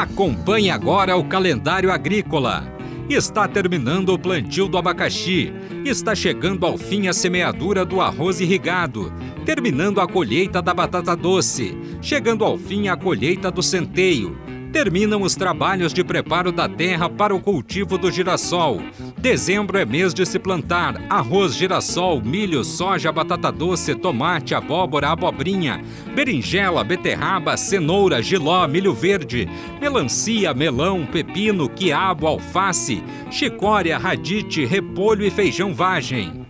Acompanhe 0.00 0.70
agora 0.70 1.14
o 1.14 1.22
calendário 1.22 1.92
agrícola. 1.92 2.64
Está 3.10 3.46
terminando 3.46 4.08
o 4.08 4.18
plantio 4.18 4.66
do 4.66 4.78
abacaxi. 4.78 5.52
Está 5.84 6.14
chegando 6.14 6.64
ao 6.64 6.78
fim 6.78 7.06
a 7.06 7.12
semeadura 7.12 7.84
do 7.84 8.00
arroz 8.00 8.40
irrigado. 8.40 9.12
Terminando 9.44 10.00
a 10.00 10.08
colheita 10.08 10.62
da 10.62 10.72
batata 10.72 11.14
doce. 11.14 11.76
Chegando 12.00 12.46
ao 12.46 12.56
fim 12.56 12.88
a 12.88 12.96
colheita 12.96 13.50
do 13.50 13.62
centeio 13.62 14.38
terminam 14.72 15.22
os 15.22 15.34
trabalhos 15.34 15.92
de 15.92 16.04
preparo 16.04 16.52
da 16.52 16.68
terra 16.68 17.08
para 17.08 17.34
o 17.34 17.40
cultivo 17.40 17.98
do 17.98 18.10
girassol. 18.10 18.80
Dezembro 19.18 19.78
é 19.78 19.84
mês 19.84 20.14
de 20.14 20.24
se 20.24 20.38
plantar 20.38 21.00
arroz, 21.08 21.54
girassol, 21.54 22.22
milho, 22.22 22.62
soja, 22.64 23.12
batata 23.12 23.50
doce, 23.50 23.94
tomate, 23.94 24.54
abóbora, 24.54 25.08
abobrinha, 25.08 25.82
berinjela, 26.14 26.84
beterraba, 26.84 27.56
cenoura, 27.56 28.22
giló, 28.22 28.66
milho 28.66 28.94
verde, 28.94 29.48
melancia, 29.80 30.54
melão, 30.54 31.06
pepino, 31.06 31.68
quiabo, 31.68 32.26
alface, 32.26 33.02
chicória, 33.30 33.98
radite, 33.98 34.64
repolho 34.64 35.24
e 35.24 35.30
feijão 35.30 35.74
vagem. 35.74 36.49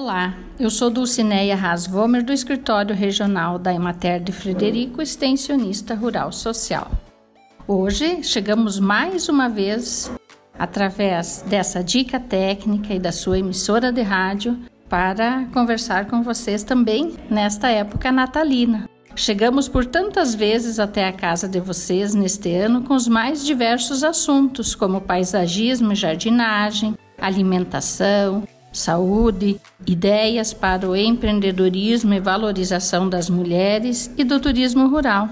Olá, 0.00 0.32
eu 0.60 0.70
sou 0.70 0.90
Dulcineia 0.90 1.56
Rasvomer 1.56 2.24
do 2.24 2.32
Escritório 2.32 2.94
Regional 2.94 3.58
da 3.58 3.74
Emater 3.74 4.22
de 4.22 4.30
Frederico, 4.30 5.02
extensionista 5.02 5.92
rural 5.92 6.30
social. 6.30 6.88
Hoje 7.66 8.22
chegamos 8.22 8.78
mais 8.78 9.28
uma 9.28 9.48
vez, 9.48 10.08
através 10.56 11.44
dessa 11.48 11.82
dica 11.82 12.20
técnica 12.20 12.94
e 12.94 13.00
da 13.00 13.10
sua 13.10 13.40
emissora 13.40 13.90
de 13.90 14.00
rádio, 14.00 14.56
para 14.88 15.46
conversar 15.46 16.06
com 16.06 16.22
vocês 16.22 16.62
também 16.62 17.16
nesta 17.28 17.68
época 17.68 18.12
natalina. 18.12 18.88
Chegamos 19.16 19.68
por 19.68 19.84
tantas 19.84 20.32
vezes 20.32 20.78
até 20.78 21.08
a 21.08 21.12
casa 21.12 21.48
de 21.48 21.58
vocês 21.58 22.14
neste 22.14 22.54
ano 22.54 22.84
com 22.84 22.94
os 22.94 23.08
mais 23.08 23.44
diversos 23.44 24.04
assuntos, 24.04 24.76
como 24.76 25.00
paisagismo 25.00 25.92
e 25.92 25.96
jardinagem, 25.96 26.94
alimentação, 27.20 28.44
saúde, 28.78 29.60
ideias 29.86 30.52
para 30.52 30.88
o 30.88 30.96
empreendedorismo 30.96 32.14
e 32.14 32.20
valorização 32.20 33.08
das 33.08 33.28
mulheres 33.28 34.10
e 34.16 34.24
do 34.24 34.40
turismo 34.40 34.88
rural. 34.88 35.28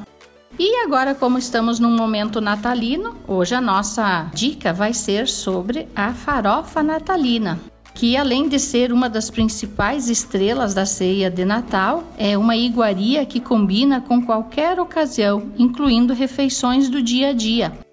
E 0.58 0.84
agora, 0.84 1.14
como 1.14 1.38
estamos 1.38 1.78
num 1.78 1.94
momento 1.94 2.40
natalino, 2.40 3.14
hoje 3.28 3.54
a 3.54 3.60
nossa 3.60 4.30
dica 4.32 4.72
vai 4.72 4.94
ser 4.94 5.28
sobre 5.28 5.86
a 5.94 6.14
farofa 6.14 6.82
natalina, 6.82 7.60
que 7.94 8.16
além 8.16 8.48
de 8.48 8.58
ser 8.58 8.92
uma 8.92 9.08
das 9.08 9.30
principais 9.30 10.08
estrelas 10.08 10.72
da 10.74 10.86
ceia 10.86 11.30
de 11.30 11.44
Natal, 11.44 12.04
é 12.16 12.36
uma 12.38 12.56
iguaria 12.56 13.24
que 13.26 13.40
combina 13.40 14.00
com 14.00 14.22
qualquer 14.24 14.80
ocasião, 14.80 15.50
incluindo 15.58 16.14
refeições 16.14 16.88
do 16.88 17.02
dia 17.02 17.30
a 17.30 17.32
dia 17.32 17.85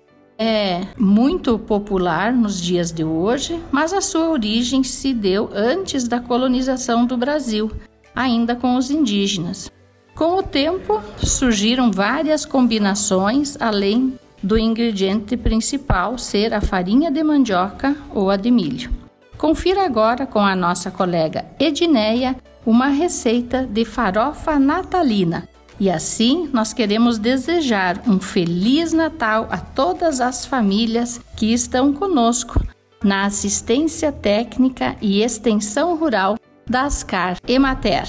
é 0.44 0.82
muito 0.98 1.58
popular 1.58 2.34
nos 2.34 2.62
dias 2.62 2.92
de 2.92 3.02
hoje, 3.02 3.58
mas 3.72 3.94
a 3.94 4.02
sua 4.02 4.30
origem 4.30 4.84
se 4.84 5.14
deu 5.14 5.50
antes 5.54 6.06
da 6.06 6.20
colonização 6.20 7.06
do 7.06 7.16
Brasil, 7.16 7.72
ainda 8.14 8.54
com 8.54 8.76
os 8.76 8.92
indígenas. 8.92 9.72
Com 10.14 10.38
o 10.38 10.44
tempo, 10.44 11.02
surgiram 11.18 11.90
várias 11.90 12.46
combinações 12.46 13.56
além 13.60 14.20
do 14.44 14.58
ingrediente 14.58 15.38
principal 15.38 16.18
ser 16.18 16.54
a 16.54 16.60
farinha 16.60 17.10
de 17.10 17.24
mandioca 17.24 17.96
ou 18.14 18.30
a 18.30 18.36
de 18.36 18.52
milho. 18.52 18.92
Confira 19.38 19.86
agora 19.86 20.26
com 20.26 20.40
a 20.40 20.56
nossa 20.58 20.92
colega 20.92 21.46
Edneia 21.58 22.36
uma 22.66 22.88
receita 22.88 23.66
de 23.66 23.86
farofa 23.86 24.60
natalina 24.60 25.48
e 25.84 25.90
assim, 25.90 26.50
nós 26.54 26.72
queremos 26.72 27.18
desejar 27.18 28.02
um 28.08 28.18
feliz 28.18 28.94
Natal 28.94 29.50
a 29.52 29.58
todas 29.58 30.22
as 30.22 30.46
famílias 30.46 31.20
que 31.36 31.52
estão 31.52 31.92
conosco 31.92 32.66
na 33.04 33.26
assistência 33.26 34.10
técnica 34.10 34.96
e 35.02 35.22
extensão 35.22 35.98
rural 35.98 36.38
da 36.66 36.84
Ascar 36.84 37.36
Emater. 37.46 38.08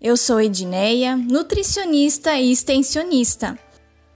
Eu 0.00 0.16
sou 0.16 0.40
Edneia, 0.40 1.14
nutricionista 1.14 2.34
e 2.34 2.50
extensionista. 2.50 3.56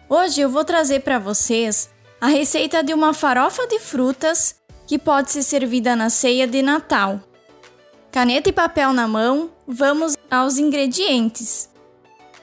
Hoje 0.08 0.40
eu 0.40 0.50
vou 0.50 0.64
trazer 0.64 1.02
para 1.02 1.20
vocês 1.20 1.88
a 2.20 2.26
receita 2.26 2.82
de 2.82 2.92
uma 2.92 3.14
farofa 3.14 3.64
de 3.68 3.78
frutas 3.78 4.56
que 4.88 4.98
pode 4.98 5.30
ser 5.30 5.44
servida 5.44 5.94
na 5.94 6.10
ceia 6.10 6.48
de 6.48 6.62
Natal. 6.62 7.20
Caneta 8.16 8.48
e 8.48 8.52
papel 8.52 8.94
na 8.94 9.06
mão, 9.06 9.50
vamos 9.68 10.16
aos 10.30 10.56
ingredientes: 10.56 11.68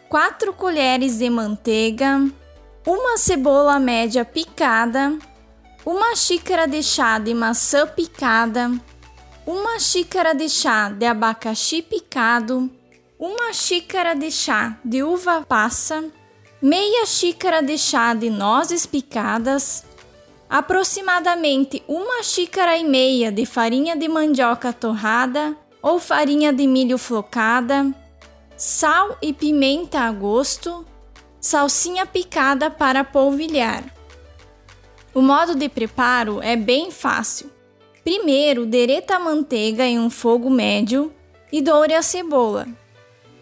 4 0.08 0.54
colheres 0.54 1.18
de 1.18 1.28
manteiga, 1.32 2.30
uma 2.86 3.18
cebola 3.18 3.80
média 3.80 4.24
picada, 4.24 5.18
uma 5.84 6.16
xícara 6.16 6.68
de 6.68 6.84
chá 6.84 7.18
de 7.18 7.34
maçã 7.34 7.88
picada, 7.88 8.72
uma 9.48 9.80
xícara 9.80 10.36
de 10.36 10.48
chá 10.48 10.90
de 10.90 11.08
abacaxi 11.08 11.82
picado, 11.82 12.70
uma 13.18 13.52
xícara 13.52 14.14
de 14.14 14.30
chá 14.30 14.78
de 14.86 15.02
uva 15.02 15.42
passa, 15.42 16.06
meia 16.62 17.04
xícara 17.08 17.64
de 17.64 17.80
chá 17.80 18.14
de 18.14 18.30
nozes 18.30 18.86
picadas, 18.86 19.84
aproximadamente 20.48 21.82
uma 21.88 22.22
xícara 22.22 22.78
e 22.78 22.84
meia 22.84 23.32
de 23.32 23.44
farinha 23.44 23.96
de 23.96 24.08
mandioca 24.08 24.72
torrada 24.72 25.63
ou 25.84 26.00
farinha 26.00 26.54
de 26.54 26.66
milho 26.66 26.98
flocada, 26.98 27.94
sal 28.56 29.18
e 29.22 29.34
pimenta 29.34 30.00
a 30.00 30.12
gosto, 30.14 30.86
salsinha 31.42 32.06
picada 32.06 32.72
para 32.72 33.04
polvilhar. 33.04 33.84
O 35.14 35.22
modo 35.22 35.54
de 35.56 35.68
preparo 35.68 36.42
é 36.42 36.56
bem 36.56 36.90
fácil. 36.90 37.52
Primeiro, 38.02 38.66
dereta 38.66 39.18
a 39.18 39.20
manteiga 39.20 39.84
em 39.84 40.00
um 40.00 40.10
fogo 40.10 40.50
médio 40.50 41.14
e 41.52 41.62
doure 41.62 41.94
a 41.94 42.02
cebola. 42.02 42.66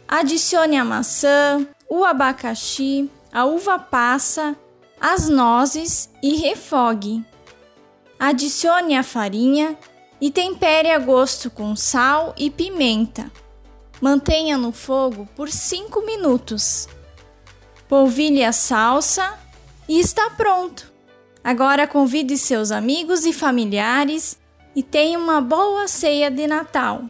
Adicione 0.07 0.77
a 0.77 0.83
maçã, 0.83 1.65
o 1.87 2.03
abacaxi, 2.03 3.09
a 3.31 3.45
uva 3.45 3.77
passa, 3.77 4.55
as 4.99 5.29
nozes 5.29 6.09
e 6.21 6.35
refogue. 6.35 7.23
Adicione 8.19 8.97
a 8.97 9.03
farinha 9.03 9.77
e 10.21 10.29
tempere 10.29 10.91
a 10.91 10.99
gosto 10.99 11.49
com 11.49 11.75
sal 11.75 12.33
e 12.37 12.51
pimenta. 12.51 13.31
Mantenha 13.99 14.57
no 14.57 14.71
fogo 14.71 15.27
por 15.35 15.49
5 15.49 16.05
minutos. 16.05 16.87
Polvilhe 17.89 18.43
a 18.43 18.51
salsa 18.51 19.37
e 19.89 19.99
está 19.99 20.29
pronto. 20.29 20.91
Agora 21.43 21.87
convide 21.87 22.37
seus 22.37 22.71
amigos 22.71 23.25
e 23.25 23.33
familiares 23.33 24.39
e 24.75 24.83
tenha 24.83 25.17
uma 25.17 25.41
boa 25.41 25.87
ceia 25.87 26.29
de 26.29 26.45
Natal. 26.45 27.09